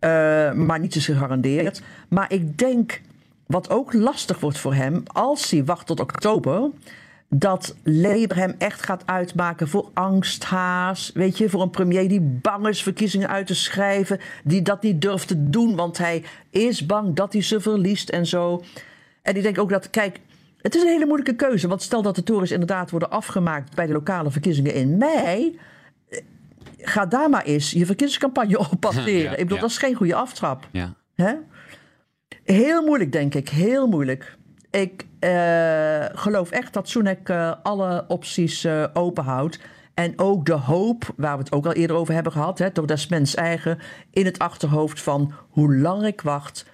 Uh, 0.00 0.52
maar 0.52 0.80
niet 0.80 0.94
is 0.94 1.04
gegarandeerd. 1.04 1.82
Maar 2.08 2.32
ik 2.32 2.58
denk, 2.58 3.00
wat 3.46 3.70
ook 3.70 3.92
lastig 3.92 4.40
wordt 4.40 4.58
voor 4.58 4.74
hem, 4.74 5.02
als 5.06 5.50
hij 5.50 5.64
wacht 5.64 5.86
tot 5.86 6.00
oktober. 6.00 6.70
Dat 7.28 7.76
Labour 7.82 8.36
hem 8.36 8.54
echt 8.58 8.82
gaat 8.82 9.02
uitmaken 9.06 9.68
voor 9.68 9.90
angsthaas. 9.92 11.10
Weet 11.14 11.38
je, 11.38 11.48
voor 11.48 11.62
een 11.62 11.70
premier 11.70 12.08
die 12.08 12.20
bang 12.20 12.68
is 12.68 12.82
verkiezingen 12.82 13.28
uit 13.28 13.46
te 13.46 13.54
schrijven. 13.54 14.20
Die 14.44 14.62
dat 14.62 14.82
niet 14.82 15.00
durft 15.00 15.28
te 15.28 15.50
doen, 15.50 15.76
want 15.76 15.98
hij 15.98 16.24
is 16.50 16.86
bang 16.86 17.14
dat 17.14 17.32
hij 17.32 17.42
ze 17.42 17.60
verliest 17.60 18.08
en 18.08 18.26
zo. 18.26 18.62
En 19.22 19.36
ik 19.36 19.42
denk 19.42 19.58
ook 19.58 19.70
dat, 19.70 19.90
kijk, 19.90 20.20
het 20.64 20.74
is 20.74 20.82
een 20.82 20.88
hele 20.88 21.06
moeilijke 21.06 21.34
keuze. 21.34 21.68
Want 21.68 21.82
stel 21.82 22.02
dat 22.02 22.14
de 22.14 22.22
torens 22.22 22.50
inderdaad 22.50 22.90
worden 22.90 23.10
afgemaakt 23.10 23.74
bij 23.74 23.86
de 23.86 23.92
lokale 23.92 24.30
verkiezingen 24.30 24.74
in 24.74 24.96
mei. 24.96 25.58
Ga 26.78 27.06
daar 27.06 27.30
maar 27.30 27.44
eens 27.44 27.70
je 27.70 27.86
verkiezingscampagne 27.86 28.58
op 28.70 28.80
passeren. 28.80 29.22
Ja, 29.22 29.30
ik 29.30 29.36
bedoel, 29.36 29.54
ja. 29.54 29.60
dat 29.60 29.70
is 29.70 29.78
geen 29.78 29.94
goede 29.94 30.14
aftrap. 30.14 30.68
Ja. 30.72 30.94
Hè? 31.14 31.34
Heel 32.44 32.84
moeilijk, 32.84 33.12
denk 33.12 33.34
ik. 33.34 33.48
Heel 33.48 33.86
moeilijk. 33.86 34.36
Ik 34.70 35.06
uh, 35.20 36.04
geloof 36.12 36.50
echt 36.50 36.72
dat 36.72 36.88
Sunak 36.88 37.28
uh, 37.28 37.52
alle 37.62 38.04
opties 38.08 38.64
uh, 38.64 38.84
openhoudt. 38.92 39.58
En 39.94 40.18
ook 40.18 40.46
de 40.46 40.52
hoop, 40.52 41.12
waar 41.16 41.36
we 41.36 41.42
het 41.42 41.52
ook 41.52 41.66
al 41.66 41.72
eerder 41.72 41.96
over 41.96 42.14
hebben 42.14 42.32
gehad, 42.32 42.58
hè, 42.58 42.72
door 42.72 42.86
des 42.86 43.06
mens 43.06 43.34
eigen, 43.34 43.78
in 44.10 44.24
het 44.24 44.38
achterhoofd 44.38 45.00
van 45.00 45.32
hoe 45.48 45.76
langer 45.76 46.06
ik 46.06 46.20
wacht, 46.20 46.66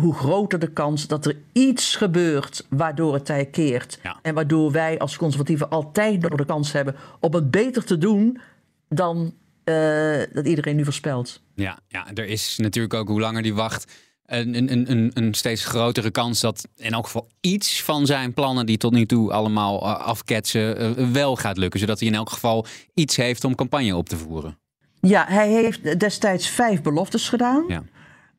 hoe 0.00 0.14
groter 0.14 0.58
de 0.58 0.72
kans 0.72 1.06
dat 1.06 1.26
er 1.26 1.36
iets 1.52 1.96
gebeurt 1.96 2.66
waardoor 2.68 3.14
het 3.14 3.24
tij 3.24 3.46
keert. 3.46 3.98
Ja. 4.02 4.18
En 4.22 4.34
waardoor 4.34 4.72
wij 4.72 4.98
als 4.98 5.16
conservatieven 5.16 5.70
altijd 5.70 6.20
nog 6.20 6.34
de 6.34 6.44
kans 6.44 6.72
hebben 6.72 6.94
om 7.20 7.34
het 7.34 7.50
beter 7.50 7.84
te 7.84 7.98
doen 7.98 8.40
dan 8.88 9.34
uh, 9.64 10.22
dat 10.32 10.46
iedereen 10.46 10.76
nu 10.76 10.84
voorspelt. 10.84 11.40
Ja, 11.54 11.78
ja, 11.88 12.06
er 12.14 12.26
is 12.26 12.56
natuurlijk 12.56 12.94
ook 12.94 13.08
hoe 13.08 13.20
langer 13.20 13.42
die 13.42 13.54
wacht. 13.54 13.92
Een, 14.26 14.54
een, 14.54 14.90
een, 14.90 15.10
een 15.14 15.34
steeds 15.34 15.64
grotere 15.64 16.10
kans 16.10 16.40
dat 16.40 16.68
in 16.76 16.92
elk 16.92 17.04
geval 17.04 17.28
iets 17.40 17.82
van 17.82 18.06
zijn 18.06 18.34
plannen 18.34 18.66
die 18.66 18.76
tot 18.76 18.92
nu 18.92 19.06
toe 19.06 19.32
allemaal 19.32 19.82
uh, 19.82 19.98
afketsen, 19.98 20.98
uh, 21.00 21.10
wel 21.12 21.36
gaat 21.36 21.56
lukken. 21.56 21.80
Zodat 21.80 21.98
hij 21.98 22.08
in 22.08 22.14
elk 22.14 22.30
geval 22.30 22.66
iets 22.94 23.16
heeft 23.16 23.44
om 23.44 23.54
campagne 23.54 23.96
op 23.96 24.08
te 24.08 24.16
voeren. 24.16 24.58
Ja, 25.00 25.26
hij 25.28 25.48
heeft 25.48 26.00
destijds 26.00 26.48
vijf 26.48 26.82
beloftes 26.82 27.28
gedaan. 27.28 27.64
Ja. 27.68 27.82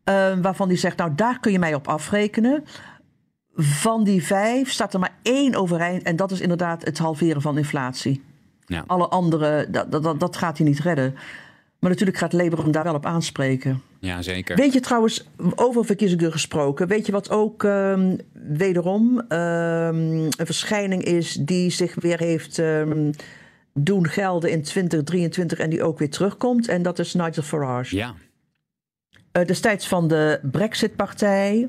Uh, 0.09 0.33
waarvan 0.41 0.67
hij 0.67 0.77
zegt, 0.77 0.97
nou 0.97 1.15
daar 1.15 1.39
kun 1.39 1.51
je 1.51 1.59
mij 1.59 1.73
op 1.73 1.87
afrekenen. 1.87 2.63
Van 3.55 4.03
die 4.03 4.23
vijf 4.23 4.71
staat 4.71 4.93
er 4.93 4.99
maar 4.99 5.17
één 5.21 5.55
overeind. 5.55 6.03
En 6.03 6.15
dat 6.15 6.31
is 6.31 6.41
inderdaad 6.41 6.85
het 6.85 6.97
halveren 6.97 7.41
van 7.41 7.57
inflatie. 7.57 8.23
Ja. 8.65 8.83
Alle 8.87 9.07
andere, 9.07 9.67
dat, 9.69 9.91
dat, 9.91 10.19
dat 10.19 10.37
gaat 10.37 10.57
hij 10.57 10.67
niet 10.67 10.79
redden. 10.79 11.15
Maar 11.79 11.89
natuurlijk 11.89 12.17
gaat 12.17 12.33
Labour 12.33 12.63
hem 12.63 12.71
daar 12.71 12.83
wel 12.83 12.95
op 12.95 13.05
aanspreken. 13.05 13.81
Ja, 13.99 14.21
zeker. 14.21 14.55
Weet 14.55 14.73
je 14.73 14.79
trouwens, 14.79 15.27
over 15.55 15.85
verkiezingen 15.85 16.31
gesproken... 16.31 16.87
weet 16.87 17.05
je 17.05 17.11
wat 17.11 17.29
ook 17.29 17.63
um, 17.63 18.17
wederom 18.33 19.17
um, 19.17 19.27
een 19.29 20.45
verschijning 20.45 21.03
is... 21.03 21.33
die 21.33 21.69
zich 21.69 21.95
weer 21.95 22.19
heeft 22.19 22.57
um, 22.57 23.11
doen 23.73 24.07
gelden 24.07 24.51
in 24.51 24.61
2023 24.61 25.57
en 25.57 25.69
die 25.69 25.83
ook 25.83 25.99
weer 25.99 26.09
terugkomt? 26.09 26.67
En 26.67 26.81
dat 26.81 26.99
is 26.99 27.13
Nigel 27.13 27.43
Farage. 27.43 27.95
Ja. 27.95 28.13
Uh, 29.38 29.45
destijds 29.45 29.88
van 29.88 30.08
de 30.08 30.39
Brexit-partij... 30.52 31.67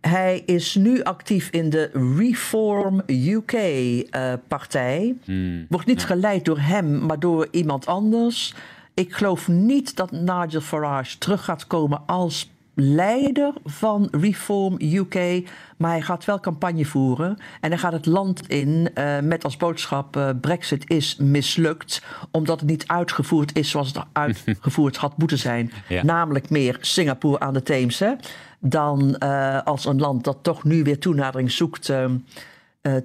Hij 0.00 0.42
is 0.46 0.74
nu 0.74 1.02
actief 1.02 1.48
in 1.50 1.70
de 1.70 1.90
Reform 2.18 3.02
UK-partij. 3.06 5.06
Uh, 5.06 5.14
hmm, 5.24 5.66
Wordt 5.68 5.86
niet 5.86 6.00
ja. 6.00 6.06
geleid 6.06 6.44
door 6.44 6.58
hem, 6.58 7.06
maar 7.06 7.18
door 7.18 7.48
iemand 7.50 7.86
anders. 7.86 8.54
Ik 8.94 9.12
geloof 9.12 9.48
niet 9.48 9.96
dat 9.96 10.10
Nigel 10.10 10.60
Farage 10.60 11.18
terug 11.18 11.44
gaat 11.44 11.66
komen 11.66 12.02
als 12.06 12.50
leider 12.80 13.52
van 13.64 14.08
Reform 14.10 14.76
UK. 14.78 15.48
Maar 15.76 15.90
hij 15.90 16.02
gaat 16.02 16.24
wel 16.24 16.40
campagne 16.40 16.84
voeren. 16.84 17.36
En 17.60 17.70
hij 17.70 17.78
gaat 17.78 17.92
het 17.92 18.06
land 18.06 18.48
in 18.48 18.90
uh, 18.94 19.18
met 19.20 19.44
als 19.44 19.56
boodschap: 19.56 20.16
uh, 20.16 20.30
Brexit 20.40 20.90
is 20.90 21.16
mislukt. 21.16 22.02
Omdat 22.30 22.60
het 22.60 22.68
niet 22.68 22.86
uitgevoerd 22.86 23.56
is 23.56 23.70
zoals 23.70 23.88
het 23.88 24.04
uitgevoerd 24.12 24.96
had 24.96 25.16
moeten 25.18 25.38
zijn. 25.38 25.72
Ja. 25.88 26.02
Namelijk 26.02 26.50
meer 26.50 26.78
Singapore 26.80 27.40
aan 27.40 27.54
de 27.54 27.62
Theems. 27.62 27.98
Hè, 27.98 28.12
dan 28.58 29.16
uh, 29.18 29.62
als 29.62 29.84
een 29.84 30.00
land 30.00 30.24
dat 30.24 30.38
toch 30.42 30.64
nu 30.64 30.82
weer 30.82 30.98
toenadering 30.98 31.50
zoekt 31.50 31.92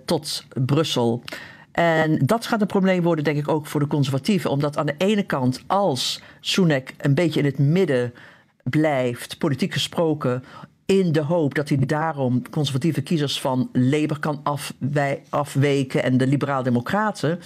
tot 0.06 0.46
Brussel. 0.66 1.24
En 1.76 2.20
dat 2.26 2.46
gaat 2.46 2.62
een 2.62 2.68
probleem 2.68 3.04
worden, 3.04 3.24
denk 3.24 3.38
ik, 3.38 3.48
ook 3.48 3.66
voor 3.68 3.80
de 3.80 3.88
conservatieven. 3.88 4.50
Omdat 4.50 4.78
aan 4.78 4.86
de 4.86 4.96
ene 4.98 5.24
kant, 5.24 5.64
als 5.68 6.22
Sunak 6.40 6.94
een 6.98 7.14
beetje 7.14 7.40
in 7.40 7.46
het 7.46 7.58
midden 7.58 8.14
blijft, 8.70 9.38
politiek 9.38 9.74
gesproken, 9.74 10.44
in 10.86 11.12
de 11.12 11.22
hoop 11.22 11.56
dat 11.56 11.70
hij 11.70 11.78
daarom 11.78 12.50
conservatieve 12.50 13.02
kiezers 13.02 13.42
van 13.42 13.70
Labour 13.74 14.20
kan 14.20 14.40
afwij- 14.44 15.24
afweken 15.30 16.04
en 16.04 16.18
de 16.18 16.28
liberaal-democraten, 16.28 17.40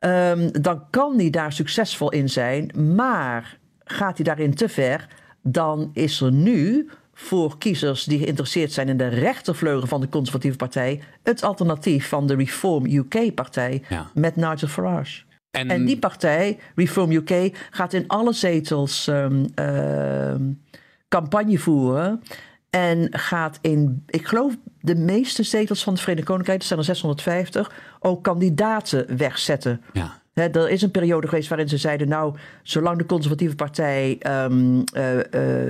um, 0.00 0.62
dan 0.62 0.82
kan 0.90 1.18
hij 1.18 1.30
daar 1.30 1.52
succesvol 1.52 2.10
in 2.10 2.28
zijn. 2.28 2.70
Maar 2.94 3.58
gaat 3.84 4.16
hij 4.16 4.24
daarin 4.24 4.54
te 4.54 4.68
ver, 4.68 5.08
dan 5.42 5.90
is 5.92 6.20
er 6.20 6.32
nu 6.32 6.88
voor 7.14 7.58
kiezers 7.58 8.04
die 8.04 8.18
geïnteresseerd 8.18 8.72
zijn 8.72 8.88
in 8.88 8.96
de 8.96 9.08
rechtervleugel 9.08 9.86
van 9.86 10.00
de 10.00 10.08
conservatieve 10.08 10.56
partij 10.56 11.00
het 11.22 11.42
alternatief 11.42 12.08
van 12.08 12.26
de 12.26 12.34
Reform 12.34 12.86
UK-partij 12.86 13.82
Ja. 13.88 14.10
met 14.14 14.36
Nigel 14.36 14.68
Farage. 14.68 15.22
En, 15.50 15.70
En 15.70 15.84
die 15.84 15.98
partij, 15.98 16.58
Reform 16.74 17.10
UK, 17.10 17.56
gaat 17.70 17.92
in 17.92 18.04
alle 18.06 18.32
zetels 18.32 19.06
um, 19.06 19.44
um, 19.54 20.62
campagne 21.08 21.58
voeren. 21.58 22.22
En 22.70 23.08
gaat 23.10 23.58
in, 23.60 24.02
ik 24.06 24.26
geloof, 24.26 24.56
de 24.80 24.94
meeste 24.94 25.42
zetels 25.42 25.82
van 25.82 25.92
het 25.92 26.02
Verenigd 26.02 26.26
Koninkrijk, 26.26 26.58
dat 26.58 26.68
zijn 26.68 26.78
er 26.78 26.84
650, 26.84 27.72
ook 28.00 28.24
kandidaten 28.24 29.16
wegzetten. 29.16 29.82
ja. 29.92 30.20
Hè, 30.38 30.48
er 30.48 30.70
is 30.70 30.82
een 30.82 30.90
periode 30.90 31.28
geweest 31.28 31.48
waarin 31.48 31.68
ze 31.68 31.76
zeiden: 31.76 32.08
Nou, 32.08 32.34
zolang 32.62 32.98
de 32.98 33.06
Conservatieve 33.06 33.54
Partij 33.54 34.16
ehm, 34.18 34.82
eh, 34.92 35.18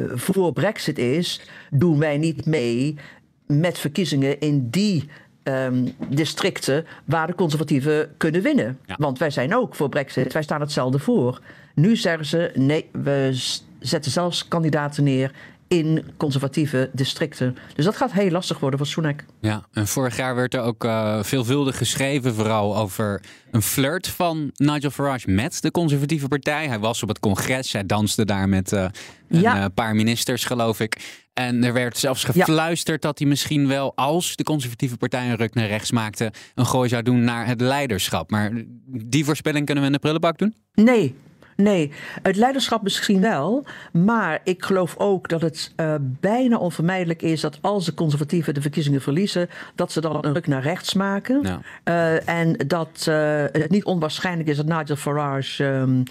eh, 0.02 0.10
voor 0.14 0.52
Brexit 0.52 0.98
is, 0.98 1.40
doen 1.70 1.98
wij 1.98 2.18
niet 2.18 2.46
mee 2.46 2.96
met 3.46 3.78
verkiezingen 3.78 4.40
in 4.40 4.70
die 4.70 5.08
ehm, 5.48 5.88
districten 6.08 6.86
waar 7.04 7.26
de 7.26 7.34
Conservatieven 7.34 8.14
kunnen 8.16 8.42
winnen. 8.42 8.78
Ja. 8.86 8.96
Want 8.98 9.18
wij 9.18 9.30
zijn 9.30 9.54
ook 9.54 9.74
voor 9.74 9.88
Brexit, 9.88 10.32
wij 10.32 10.42
staan 10.42 10.60
hetzelfde 10.60 10.98
voor. 10.98 11.40
Nu 11.74 11.96
zeggen 11.96 12.26
ze: 12.26 12.50
Nee, 12.54 12.88
we 12.92 13.30
zetten 13.78 14.10
zelfs 14.10 14.48
kandidaten 14.48 15.04
neer 15.04 15.32
in 15.68 16.04
conservatieve 16.16 16.90
districten. 16.92 17.56
Dus 17.74 17.84
dat 17.84 17.96
gaat 17.96 18.12
heel 18.12 18.30
lastig 18.30 18.58
worden 18.58 18.78
voor 18.78 18.88
Sunak. 18.88 19.24
Ja, 19.40 19.66
en 19.72 19.86
vorig 19.86 20.16
jaar 20.16 20.34
werd 20.34 20.54
er 20.54 20.60
ook 20.60 20.84
eh, 20.84 21.22
veelvuldig 21.22 21.76
geschreven, 21.76 22.34
vooral 22.34 22.76
over 22.76 23.22
een 23.50 23.62
flirt 23.62 24.08
van 24.08 24.50
Nigel 24.54 24.90
Farage 24.90 25.30
met 25.30 25.62
de 25.62 25.70
conservatieve 25.70 26.28
partij. 26.28 26.66
Hij 26.66 26.78
was 26.78 27.02
op 27.02 27.08
het 27.08 27.18
congres, 27.20 27.72
hij 27.72 27.86
danste 27.86 28.24
daar 28.24 28.48
met 28.48 28.72
eh, 28.72 28.86
een 29.28 29.40
Ja. 29.40 29.58
eh, 29.60 29.64
paar 29.74 29.94
ministers, 29.94 30.44
geloof 30.44 30.80
ik. 30.80 31.24
En 31.34 31.64
er 31.64 31.72
werd 31.72 31.98
zelfs 31.98 32.24
gefluisterd 32.24 33.02
dat 33.02 33.18
hij 33.18 33.28
misschien 33.28 33.66
wel, 33.68 33.92
als 33.96 34.36
de 34.36 34.42
conservatieve 34.44 34.96
partij 34.96 35.28
een 35.30 35.36
ruk 35.36 35.54
naar 35.54 35.66
rechts 35.66 35.90
maakte, 35.90 36.32
een 36.54 36.66
gooi 36.66 36.88
zou 36.88 37.02
doen 37.02 37.24
naar 37.24 37.46
het 37.46 37.60
leiderschap. 37.60 38.30
Maar 38.30 38.52
die 38.86 39.24
voorspelling 39.24 39.64
kunnen 39.64 39.82
we 39.84 39.88
in 39.90 39.94
de 39.94 40.00
prullenbak 40.02 40.38
doen? 40.38 40.54
Nee, 40.74 41.14
nee. 41.62 41.92
Het 42.22 42.36
leiderschap 42.36 42.82
misschien 42.82 43.20
wel. 43.20 43.64
Maar 43.92 44.40
ik 44.44 44.64
geloof 44.64 44.94
ook 44.98 45.28
dat 45.28 45.40
het 45.40 45.72
eh, 45.76 45.94
bijna 46.00 46.56
onvermijdelijk 46.56 47.22
is 47.22 47.40
dat 47.40 47.58
als 47.60 47.84
de 47.84 47.94
conservatieven 47.94 48.54
de 48.54 48.60
verkiezingen 48.60 49.00
verliezen, 49.00 49.48
dat 49.74 49.92
ze 49.92 50.00
dan 50.00 50.24
een 50.24 50.32
ruk 50.32 50.46
naar 50.46 50.62
rechts 50.62 50.94
maken. 50.94 51.42
Ja. 51.42 51.60
Eh, 51.84 52.28
en 52.28 52.52
dat 52.66 53.06
eh, 53.08 53.42
het 53.52 53.70
niet 53.70 53.84
onwaarschijnlijk 53.84 54.48
is 54.48 54.56
dat 54.56 54.66
Nigel 54.66 54.96
Farage 54.96 55.64
ehm, 55.64 56.02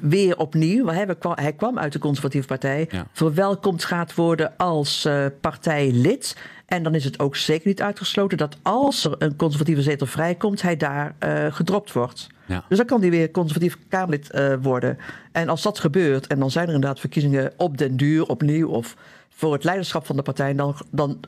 weer 0.00 0.38
opnieuw, 0.38 0.86
hij, 0.86 1.16
kwam, 1.18 1.32
hij 1.34 1.52
kwam 1.52 1.78
uit 1.78 1.92
de 1.92 1.98
conservatieve 1.98 2.46
partij, 2.46 2.88
Ja. 2.90 3.06
verwelkomd 3.12 3.84
gaat 3.84 4.14
worden 4.14 4.56
als 4.56 5.08
partijlid. 5.40 6.36
En 6.66 6.82
dan 6.82 6.94
is 6.94 7.04
het 7.04 7.18
ook 7.18 7.36
zeker 7.36 7.68
niet 7.68 7.82
uitgesloten 7.82 8.38
dat 8.38 8.56
als 8.62 9.04
er 9.04 9.14
een 9.18 9.36
conservatieve 9.36 9.82
zetel 9.82 10.06
vrijkomt, 10.06 10.62
hij 10.62 10.76
daar 10.76 11.14
eh, 11.18 11.46
gedropt 11.54 11.92
wordt. 11.92 12.26
Ja. 12.46 12.64
Dus 12.68 12.78
dan 12.78 12.86
kan 12.86 13.00
hij 13.00 13.10
weer 13.10 13.30
conservatief 13.30 13.78
Kamerlid 13.88 14.30
eh, 14.30 14.54
worden. 14.62 14.98
En 15.32 15.48
als 15.48 15.62
dat 15.62 15.78
gebeurt, 15.78 16.26
en 16.26 16.38
dan 16.38 16.50
zijn 16.50 16.68
er 16.68 16.74
inderdaad 16.74 17.00
verkiezingen 17.00 17.52
op 17.56 17.78
den 17.78 17.96
duur 17.96 18.26
opnieuw, 18.26 18.68
of 18.68 18.96
voor 19.28 19.52
het 19.52 19.64
leiderschap 19.64 20.06
van 20.06 20.16
de 20.16 20.22
partij, 20.22 20.54
dan, 20.54 20.76
dan 20.90 21.20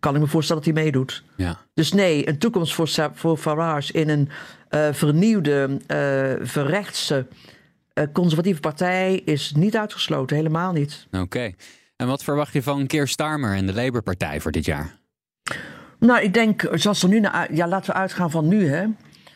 kan 0.00 0.14
ik 0.14 0.20
me 0.20 0.26
voorstellen 0.26 0.62
dat 0.62 0.74
hij 0.74 0.82
meedoet. 0.82 1.22
Ja. 1.36 1.58
Dus 1.74 1.92
nee, 1.92 2.28
een 2.28 2.38
toekomst 2.38 2.74
voor, 2.74 3.10
voor 3.14 3.36
Farage 3.36 3.92
in 3.92 4.08
een 4.08 4.28
eh, 4.68 4.92
vernieuwde, 4.92 5.80
verrechtse 6.42 7.26
conservatieve 8.12 8.60
partij 8.60 9.14
is 9.24 9.52
niet 9.56 9.76
uitgesloten, 9.76 10.36
helemaal 10.36 10.72
niet. 10.72 11.06
Oké. 11.12 11.52
En 11.96 12.06
wat 12.06 12.24
verwacht 12.24 12.52
je 12.52 12.62
van 12.62 12.86
Keir 12.86 13.08
Starmer 13.08 13.56
en 13.56 13.66
de 13.66 13.74
Labour-partij 13.74 14.40
voor 14.40 14.52
dit 14.52 14.64
jaar? 14.64 14.96
Nou, 15.98 16.22
ik 16.22 16.34
denk, 16.34 16.68
zoals 16.72 17.02
er 17.02 17.08
nu 17.08 17.20
naar 17.20 17.54
ja, 17.54 17.68
laten 17.68 17.92
we 17.92 17.98
uitgaan 17.98 18.30
van 18.30 18.48
nu, 18.48 18.68
hè. 18.68 18.86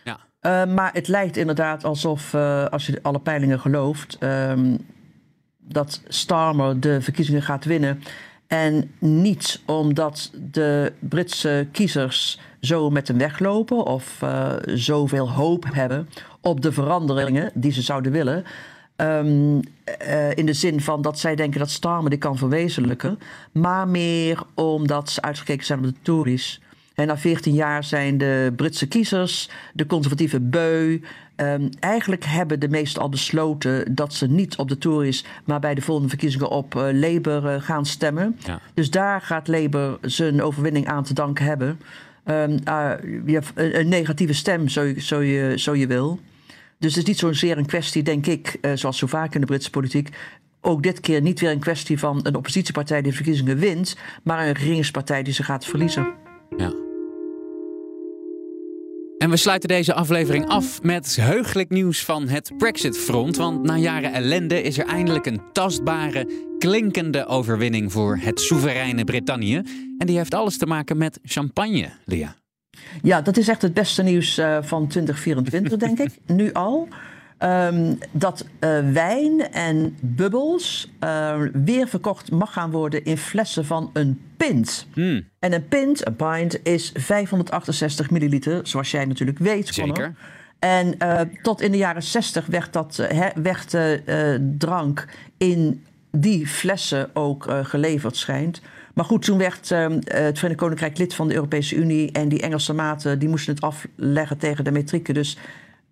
Ja. 0.05 0.19
Eh, 0.41 0.75
maar 0.75 0.93
het 0.93 1.09
lijkt 1.09 1.37
inderdaad 1.37 1.85
alsof, 1.85 2.35
eh, 2.35 2.67
als 2.67 2.87
je 2.87 2.99
alle 3.03 3.21
peilingen 3.21 3.61
gelooft, 3.61 4.17
ehm, 4.19 4.77
dat 5.59 6.03
Starmer 6.09 6.81
de 6.81 7.01
verkiezingen 7.01 7.43
gaat 7.43 7.65
winnen. 7.65 8.03
En 8.47 8.91
niet 8.99 9.61
omdat 9.67 10.31
de 10.35 10.93
Britse 10.99 11.69
kiezers 11.73 12.41
zo 12.61 12.91
met 12.91 13.09
hem 13.09 13.19
weglopen 13.19 13.87
of 13.87 14.23
eh, 14.23 14.53
zoveel 14.65 15.31
hoop 15.31 15.65
hebben 15.73 16.09
op 16.41 16.61
de 16.61 16.73
veranderingen 16.73 17.51
die 17.55 17.73
ze 17.73 17.83
zouden 17.83 18.13
willen. 18.13 18.45
Ehm, 18.99 19.61
eh, 19.99 20.37
in 20.37 20.47
de 20.47 20.53
zin 20.53 20.81
van 20.81 21.03
dat 21.03 21.19
zij 21.19 21.35
denken 21.37 21.59
dat 21.59 21.71
Starmer 21.71 22.11
die 22.11 22.19
kan 22.19 22.37
verwezenlijken. 22.39 23.19
Maar 23.53 23.89
meer 23.89 24.43
omdat 24.55 25.11
ze 25.11 25.23
uitgekeken 25.23 25.67
zijn 25.67 25.79
op 25.79 25.85
de 25.85 25.95
Tories. 26.03 26.61
En 26.95 27.07
na 27.07 27.19
14 27.19 27.55
jaar 27.55 27.85
zijn 27.85 28.19
de 28.19 28.53
Britse 28.57 28.87
kiezers, 28.87 29.51
de 29.73 29.87
conservatieve 29.87 30.41
beu. 30.41 31.01
ehm, 31.37 31.69
eigenlijk 31.81 32.25
hebben 32.25 32.61
de 32.61 32.69
meesten 32.69 33.03
al 33.03 33.09
besloten 33.09 33.95
dat 33.95 34.15
ze 34.15 34.27
niet 34.27 34.57
op 34.57 34.69
de 34.69 34.79
Tories, 34.79 35.25
maar 35.45 35.61
bij 35.61 35.75
de 35.75 35.81
volgende 35.81 36.09
verkiezingen 36.09 36.49
op 36.49 36.75
eh, 36.77 36.83
Labour 36.93 37.47
eh, 37.47 37.61
gaan 37.63 37.87
stemmen. 37.87 38.37
Ja. 38.47 38.61
Dus 38.75 38.91
daar 38.91 39.21
gaat 39.21 39.49
Labour 39.49 39.99
zijn 40.01 40.43
overwinning 40.43 40.87
aan 40.89 41.05
te 41.05 41.15
danken 41.15 41.45
hebben. 41.45 41.81
Ehm, 42.25 42.59
ah, 42.65 42.93
ja, 43.27 43.41
een, 43.55 43.79
een 43.79 43.89
negatieve 43.89 44.33
stem, 44.35 44.69
zo, 44.69 44.83
je- 44.83 45.01
zo, 45.01 45.21
je, 45.21 45.59
zo 45.59 45.75
je 45.75 45.87
wil. 45.87 46.21
Dus 46.79 46.95
het 46.95 47.03
is 47.03 47.09
niet 47.09 47.19
zozeer 47.19 47.59
een 47.59 47.67
kwestie, 47.67 48.03
denk 48.03 48.27
ik, 48.27 48.57
eh, 48.61 48.73
zoals 48.75 48.99
zo 48.99 49.07
vaak 49.07 49.35
in 49.35 49.41
de 49.41 49.47
Britse 49.47 49.71
politiek. 49.71 50.09
Ook 50.61 50.83
dit 50.83 51.01
keer 51.01 51.21
niet 51.21 51.41
weer 51.41 51.51
een 51.51 51.59
kwestie 51.59 51.99
van 51.99 52.21
een 52.23 52.37
oppositiepartij 52.37 53.03
die 53.03 53.11
de 53.11 53.17
verkiezingen 53.17 53.59
wint, 53.59 53.97
maar 54.23 54.47
een 54.47 54.53
regeringspartij 54.53 55.23
die 55.23 55.33
ze 55.33 55.43
gaat 55.43 55.65
verliezen. 55.65 56.15
Ja. 56.57 56.73
En 59.19 59.31
we 59.31 59.37
sluiten 59.37 59.69
deze 59.69 59.95
aflevering 59.95 60.47
af 60.47 60.83
met 60.83 61.17
heugelijk 61.17 61.71
nieuws 61.71 62.05
van 62.05 62.29
het 62.29 62.53
Brexit-front. 62.59 63.37
Want 63.37 63.63
na 63.63 63.77
jaren 63.77 64.13
ellende 64.13 64.63
is 64.63 64.79
er 64.79 64.87
eindelijk 64.87 65.27
een 65.27 65.41
tastbare, 65.53 66.31
klinkende 66.59 67.27
overwinning 67.27 67.93
voor 67.93 68.17
het 68.17 68.41
soevereine 68.41 69.05
Brittannië. 69.05 69.57
En 69.99 70.07
die 70.07 70.17
heeft 70.17 70.35
alles 70.35 70.59
te 70.59 70.67
maken 70.67 70.97
met 70.97 71.19
champagne, 71.23 71.91
Lia. 72.05 72.37
Ja, 73.03 73.21
dat 73.21 73.37
is 73.37 73.49
echt 73.49 73.63
het 73.63 73.75
beste 73.75 74.03
nieuws 74.03 74.39
eh, 74.39 74.59
van 74.61 74.87
2024, 74.87 75.77
denk 75.89 75.99
ik. 75.99 76.11
Nu 76.27 76.53
al. 76.53 76.89
Ehm, 77.39 77.95
dat 78.11 78.47
eh, 78.59 78.91
wijn 78.93 79.53
en 79.53 79.97
bubbels 80.01 80.93
eh, 80.99 81.41
weer 81.53 81.89
verkocht 81.89 82.31
mag 82.31 82.53
gaan 82.53 82.71
worden 82.71 83.05
in 83.05 83.17
flessen 83.19 83.65
van 83.65 83.91
een 83.93 84.21
pint. 84.37 84.87
Hmm, 84.93 85.25
En 85.39 85.53
een 85.53 85.69
pint, 85.69 86.07
een 86.07 86.17
pint, 86.17 86.67
is 86.67 86.93
568 86.95 88.11
milliliter, 88.11 88.61
zoals 88.67 88.91
jij 88.91 89.05
natuurlijk 89.05 89.39
weet. 89.39 89.75
Connor. 89.75 89.97
Zeker. 89.97 90.15
En 90.59 90.99
eh, 90.99 91.21
tot 91.43 91.61
in 91.61 91.71
de 91.71 91.77
jaren 91.77 92.03
60 92.03 92.47
werd, 92.47 92.73
dat, 92.73 93.03
werd 93.35 93.77
drank 94.59 95.09
in 95.37 95.85
die 96.11 96.47
flessen 96.47 97.11
ook 97.15 97.47
geleverd, 97.63 98.17
schijnt. 98.17 98.61
Maar 98.99 99.07
goed, 99.07 99.25
toen 99.25 99.39
werd 99.39 99.71
eh, 99.71 99.89
het 100.05 100.39
Verenigd 100.39 100.61
Koninkrijk 100.61 100.99
lid 100.99 101.15
van 101.15 101.29
de 101.29 101.35
Europese 101.35 101.75
Unie... 101.75 102.13
en 102.13 102.29
die 102.29 102.43
Engelse 102.43 102.73
maten 102.73 103.19
die 103.19 103.29
moesten 103.29 103.55
het 103.55 103.63
afleggen 103.63 104.39
tegen 104.39 104.65
de 104.65 104.71
metrieken. 104.71 105.15
Dus 105.15 105.37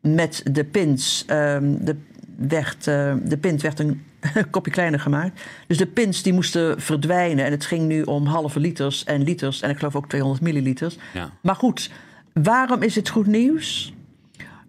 met 0.00 0.42
de 0.52 0.64
pins, 0.64 1.24
ehm, 1.26 1.74
de, 1.80 1.96
werd, 2.36 2.86
eh, 2.86 3.14
de 3.24 3.36
pint 3.36 3.62
werd 3.62 3.78
een 3.78 4.02
kopje 4.50 4.70
kleiner 4.70 5.00
gemaakt. 5.00 5.40
Dus 5.66 5.76
de 5.76 5.86
pins 5.86 6.22
die 6.22 6.32
moesten 6.32 6.80
verdwijnen. 6.80 7.44
En 7.44 7.50
het 7.50 7.66
ging 7.66 7.86
nu 7.86 8.02
om 8.02 8.26
halve 8.26 8.60
liters 8.60 9.04
en 9.04 9.22
liters. 9.22 9.60
En 9.60 9.70
ik 9.70 9.76
geloof 9.78 9.96
ook 9.96 10.08
200 10.08 10.42
milliliters. 10.42 10.98
Ja. 11.14 11.30
Maar 11.40 11.56
goed, 11.56 11.90
waarom 12.32 12.82
is 12.82 12.94
het 12.94 13.08
goed 13.08 13.26
nieuws? 13.26 13.94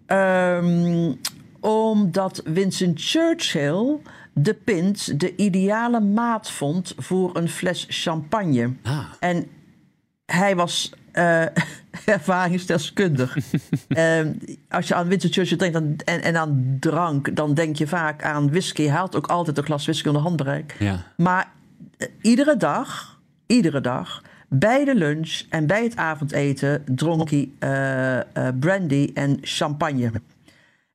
Ehm, 0.06 1.12
omdat 1.60 2.42
Winston 2.44 2.92
Churchill 2.96 3.98
de 4.42 4.54
pint 4.54 5.20
de 5.20 5.36
ideale 5.36 6.00
maat 6.00 6.50
vond 6.50 6.94
voor 6.96 7.36
een 7.36 7.48
fles 7.48 7.86
champagne. 7.88 8.72
Ah. 8.82 9.04
En 9.20 9.46
hij 10.26 10.56
was 10.56 10.92
eh 11.12 11.42
ervaringsdeskundig. 12.04 13.36
Ehm, 13.88 14.32
als 14.68 14.88
je 14.88 14.94
aan 14.94 15.08
Winston 15.08 15.32
Churchill 15.32 15.56
denkt 15.56 15.74
dan, 15.74 15.96
en, 16.04 16.22
en 16.22 16.36
aan 16.36 16.76
drank, 16.80 17.36
dan 17.36 17.54
denk 17.54 17.76
je 17.76 17.86
vaak 17.86 18.24
aan 18.24 18.50
whisky. 18.50 18.82
Hij 18.82 18.98
had 18.98 19.16
ook 19.16 19.26
altijd 19.26 19.58
een 19.58 19.64
glas 19.64 19.84
whisky 19.84 20.06
onder 20.06 20.22
handbereik. 20.22 20.76
Ja. 20.78 21.04
Maar 21.16 21.50
eh, 21.96 22.08
iedere 22.20 22.56
dag, 22.56 23.18
iedere 23.46 23.80
dag, 23.80 24.22
bij 24.48 24.84
de 24.84 24.94
lunch 24.94 25.42
en 25.48 25.66
bij 25.66 25.82
het 25.82 25.96
avondeten 25.96 26.82
dronk 26.86 27.30
hij 27.30 27.50
eh, 27.58 28.48
brandy 28.60 29.10
en 29.14 29.38
champagne. 29.40 30.12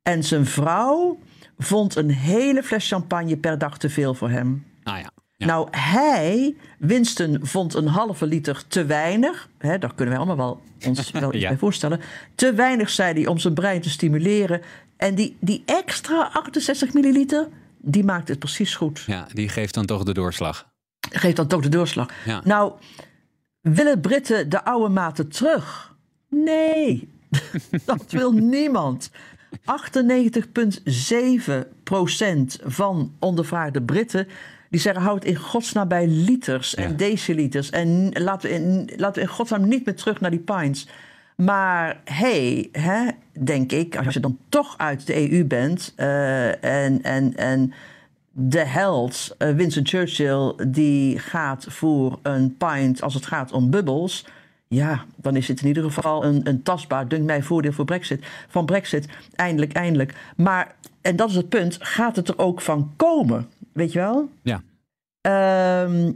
En 0.02 0.24
zijn 0.24 0.46
vrouw 0.46 1.20
vond 1.64 1.96
een 1.96 2.10
hele 2.10 2.64
fles 2.64 2.88
champagne 2.88 3.38
per 3.38 3.58
dag 3.58 3.78
te 3.78 3.90
veel 3.90 4.14
voor 4.14 4.30
hem. 4.30 4.66
Ah 4.84 4.98
ja. 5.00 5.10
ja. 5.38 5.46
Nou, 5.46 5.68
hij, 5.72 6.56
Winston, 6.80 7.40
vond 7.42 7.74
een 7.74 7.88
halve 7.88 8.26
liter 8.26 8.64
te 8.68 8.86
weinig. 8.86 9.50
Hè, 9.58 9.78
daar 9.78 9.94
kunnen 9.96 10.16
wij 10.16 10.24
allemaal 10.26 10.46
wel 10.46 10.62
ons 10.90 11.12
wel 11.12 11.34
iets 11.34 11.42
Ja. 11.44 11.50
bij 11.50 11.58
voorstellen. 11.58 12.00
Te 12.36 12.54
weinig, 12.54 12.90
zei 12.90 13.14
hij, 13.14 13.28
om 13.28 13.38
zijn 13.38 13.54
brein 13.54 13.82
te 13.82 13.90
stimuleren. 13.90 14.62
En 14.98 15.16
die, 15.16 15.38
die 15.40 15.64
extra 15.66 16.30
68 16.34 16.94
milliliter, 16.94 17.48
die 17.78 18.04
maakt 18.04 18.28
het 18.28 18.40
precies 18.40 18.76
goed. 18.76 19.04
ja, 19.08 19.28
die 19.34 19.50
geeft 19.50 19.74
dan 19.74 19.86
toch 19.86 20.04
de 20.04 20.14
doorslag. 20.14 20.72
Geeft 21.12 21.36
dan 21.36 21.48
toch 21.48 21.62
de 21.62 21.70
doorslag. 21.70 22.10
Ja. 22.26 22.42
Nou, 22.44 22.74
willen 23.62 24.02
Britten 24.02 24.50
de 24.50 24.64
oude 24.66 24.94
maten 24.94 25.30
terug? 25.30 25.96
Nee, 26.30 27.10
dat 27.86 28.12
wil 28.12 28.32
niemand. 28.32 29.12
98,7% 29.60 29.62
van 32.64 33.14
ondervraagde 33.20 33.82
Britten... 33.82 34.28
die 34.70 34.80
zeggen, 34.80 35.04
houd 35.04 35.26
in 35.26 35.36
godsnaam 35.36 35.88
bij 35.88 36.08
liters 36.08 36.76
en 36.76 36.90
Ja. 36.90 36.96
deciliters... 36.96 37.70
en 37.70 38.12
laten 38.14 38.50
we, 38.50 38.56
in, 38.56 38.90
laten 38.96 39.16
we 39.16 39.28
in 39.28 39.36
godsnaam 39.36 39.68
niet 39.68 39.86
meer 39.86 39.96
terug 39.96 40.20
naar 40.22 40.32
die 40.32 40.40
pints. 40.40 40.88
Maar 41.36 42.02
hey, 42.04 42.70
hè, 42.72 43.08
denk 43.44 43.72
ik, 43.72 43.98
als 43.98 44.14
je 44.14 44.20
dan 44.20 44.38
toch 44.50 44.78
uit 44.78 45.08
de 45.08 45.32
EU 45.32 45.46
bent 45.46 45.94
eh, 45.96 46.64
en, 46.64 47.02
en, 47.04 47.36
en 47.36 47.74
de 48.32 48.60
held 48.60 49.36
uh, 49.40 49.50
Winston 49.50 49.86
Churchill 49.86 50.54
die 50.68 51.20
gaat 51.20 51.66
voor 51.70 52.20
een 52.22 52.58
pint 52.58 53.02
als 53.02 53.14
het 53.14 53.26
gaat 53.26 53.52
om 53.52 53.70
bubbels. 53.70 54.26
Ja, 54.74 55.06
dan 55.16 55.36
is 55.36 55.48
het 55.48 55.62
in 55.62 55.68
ieder 55.68 55.84
geval 55.84 56.26
een, 56.26 56.48
een 56.48 56.64
tastbaar, 56.64 57.08
dunkt 57.08 57.26
mij, 57.26 57.44
voordeel 57.44 57.72
voor 57.72 57.86
Brexit. 57.86 58.26
Van 58.48 58.66
Brexit, 58.66 59.08
eindelijk, 59.36 59.74
eindelijk. 59.74 60.14
Maar, 60.36 60.76
en 61.02 61.16
dat 61.16 61.30
is 61.30 61.36
het 61.36 61.50
punt, 61.50 61.78
gaat 61.80 62.16
het 62.16 62.28
er 62.28 62.38
ook 62.38 62.62
van 62.62 62.94
komen? 62.96 63.50
Weet 63.74 63.92
je 63.92 64.00
wel? 64.00 64.30
Ja. 64.42 64.64
Ehm, 65.22 66.12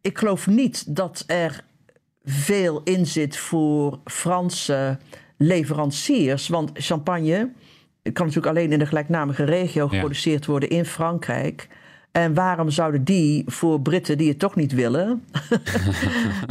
ik 0.00 0.18
geloof 0.18 0.46
niet 0.46 0.96
dat 0.96 1.24
er 1.26 1.64
veel 2.24 2.80
in 2.84 3.06
zit 3.06 3.36
voor 3.36 3.98
Franse 4.04 4.98
leveranciers. 5.36 6.48
Want 6.48 6.70
champagne 6.74 7.50
kan 8.02 8.26
natuurlijk 8.26 8.56
alleen 8.56 8.72
in 8.72 8.78
de 8.78 8.86
gelijknamige 8.86 9.44
regio 9.44 9.88
geproduceerd 9.88 10.46
worden 10.46 10.68
in 10.68 10.84
Frankrijk. 10.84 11.68
En 12.16 12.34
waarom 12.34 12.70
zouden 12.70 13.04
die 13.04 13.44
voor 13.46 13.80
Britten 13.80 14.18
die 14.18 14.28
het 14.28 14.38
toch 14.38 14.54
niet 14.54 14.72
willen, 14.72 15.24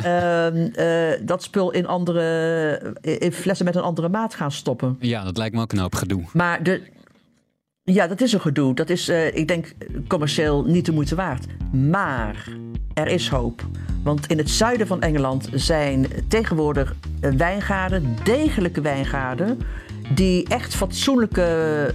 uh, 0.06 0.48
uh, 1.12 1.20
dat 1.22 1.44
spul 1.44 1.72
in, 1.72 1.88
andere, 1.88 2.96
in 3.02 3.32
flessen 3.32 3.66
met 3.66 3.76
een 3.76 3.82
andere 3.82 4.10
maat 4.10 4.36
gaan 4.36 4.52
stoppen? 4.52 4.98
Ja, 5.00 5.24
dat 5.24 5.38
lijkt 5.38 5.56
me 5.56 5.62
ook 5.62 5.72
een 5.72 5.80
hoop 5.80 5.96
gedoe. 5.96 6.24
Maar 6.34 6.64
de, 6.64 6.82
ja, 7.84 8.08
dat 8.08 8.22
is 8.22 8.34
een 8.34 8.42
gedoe. 8.42 8.74
Dat 8.74 8.90
is, 8.90 9.10
uh, 9.10 9.36
ik 9.36 9.48
denk, 9.48 9.74
commercieel 10.08 10.64
niet 10.64 10.86
de 10.86 10.92
moeite 10.92 11.16
waard. 11.16 11.46
Maar 11.72 12.48
er 12.94 13.08
is 13.08 13.30
hoop. 13.30 13.66
Want 14.04 14.28
in 14.28 14.38
het 14.38 14.50
zuiden 14.50 14.88
van 14.88 15.02
Engeland 15.02 15.50
zijn 15.54 16.08
tegenwoordig 16.28 16.96
wijngaarden, 17.20 18.16
degelijke 18.24 18.82
wijngaarden, 18.82 19.60
die 20.14 20.48
echt 20.48 20.76
fatsoenlijke, 20.76 21.42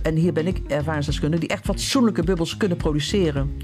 en 0.03 0.15
hier 0.15 0.33
ben 0.33 0.47
ik 0.47 0.61
ervaringsdeskundige, 0.69 1.41
die 1.41 1.51
echt 1.51 1.65
fatsoenlijke 1.65 2.23
bubbels 2.23 2.57
kunnen 2.57 2.77
produceren. 2.77 3.57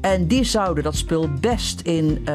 En 0.00 0.26
die 0.26 0.44
zouden 0.44 0.84
dat 0.84 0.96
spul 0.96 1.28
best 1.40 1.80
in 1.80 2.26
uh, 2.28 2.34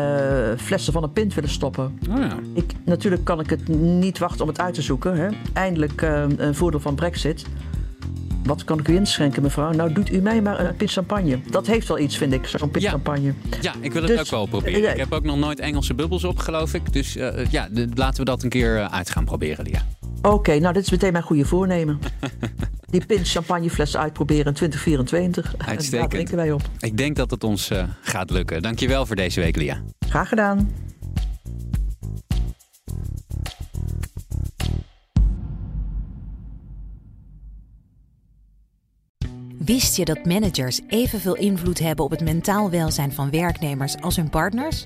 flessen 0.57 0.93
van 0.93 1.03
een 1.03 1.11
pint 1.11 1.33
willen 1.33 1.49
stoppen. 1.49 1.99
Oh 2.09 2.17
ja. 2.17 2.37
ik, 2.53 2.73
natuurlijk 2.85 3.23
kan 3.23 3.39
ik 3.39 3.49
het 3.49 3.67
niet 3.67 4.17
wachten 4.17 4.41
om 4.41 4.47
het 4.47 4.59
uit 4.59 4.73
te 4.73 4.81
zoeken. 4.81 5.15
Hè. 5.15 5.27
Eindelijk 5.53 6.01
uh, 6.01 6.23
een 6.37 6.55
voordeel 6.55 6.79
van 6.79 6.95
Brexit. 6.95 7.45
Wat 8.43 8.63
kan 8.63 8.79
ik 8.79 8.87
u 8.87 8.95
inschenken, 8.95 9.41
mevrouw? 9.41 9.71
Nou, 9.71 9.93
doet 9.93 10.11
u 10.11 10.21
mij 10.21 10.41
maar 10.41 10.59
een 10.59 10.75
pint 10.75 10.91
champagne. 10.91 11.39
Dat 11.49 11.67
heeft 11.67 11.87
wel 11.87 11.99
iets, 11.99 12.17
vind 12.17 12.33
ik, 12.33 12.45
zo'n 12.47 12.69
pint 12.69 12.83
ja. 12.83 12.89
champagne. 12.89 13.33
Ja, 13.61 13.73
ik 13.79 13.93
wil 13.93 14.01
het 14.01 14.11
dus, 14.11 14.19
ook 14.19 14.29
wel 14.29 14.45
proberen. 14.45 14.81
Uh, 14.81 14.91
ik 14.91 14.97
heb 14.97 15.11
ook 15.11 15.23
nog 15.23 15.37
nooit 15.37 15.59
Engelse 15.59 15.93
bubbels 15.93 16.23
op, 16.23 16.39
geloof 16.39 16.73
ik. 16.73 16.93
Dus 16.93 17.13
ja, 17.49 17.69
laten 17.93 18.19
we 18.19 18.25
dat 18.25 18.43
een 18.43 18.49
keer 18.49 18.89
uit 18.89 19.09
gaan 19.09 19.25
proberen, 19.25 19.65
Lia. 19.65 19.85
Oké, 20.21 20.35
okay, 20.35 20.57
nou 20.57 20.73
dit 20.73 20.83
is 20.83 20.91
meteen 20.91 21.11
mijn 21.11 21.23
goede 21.23 21.45
voornemen. 21.45 21.99
Die 22.91 23.05
pint 23.05 23.29
champagnefles 23.29 23.97
uitproberen 23.97 24.45
in 24.45 24.53
2024. 24.53 25.53
Uitstekend. 25.67 25.91
Daar 25.91 26.09
drinken 26.09 26.35
wij 26.35 26.51
op. 26.51 26.61
Ik 26.79 26.97
denk 26.97 27.15
dat 27.15 27.31
het 27.31 27.43
ons 27.43 27.71
uh, 27.71 27.83
gaat 28.01 28.29
lukken. 28.29 28.61
Dankjewel 28.61 29.05
voor 29.05 29.15
deze 29.15 29.39
week, 29.39 29.55
Lia. 29.55 29.81
Graag 29.99 30.29
gedaan. 30.29 30.71
Wist 39.65 39.95
je 39.95 40.05
dat 40.05 40.25
managers 40.25 40.79
evenveel 40.87 41.35
invloed 41.35 41.79
hebben 41.79 42.05
op 42.05 42.11
het 42.11 42.23
mentaal 42.23 42.69
welzijn 42.69 43.13
van 43.13 43.29
werknemers 43.29 44.01
als 44.01 44.15
hun 44.15 44.29
partners? 44.29 44.85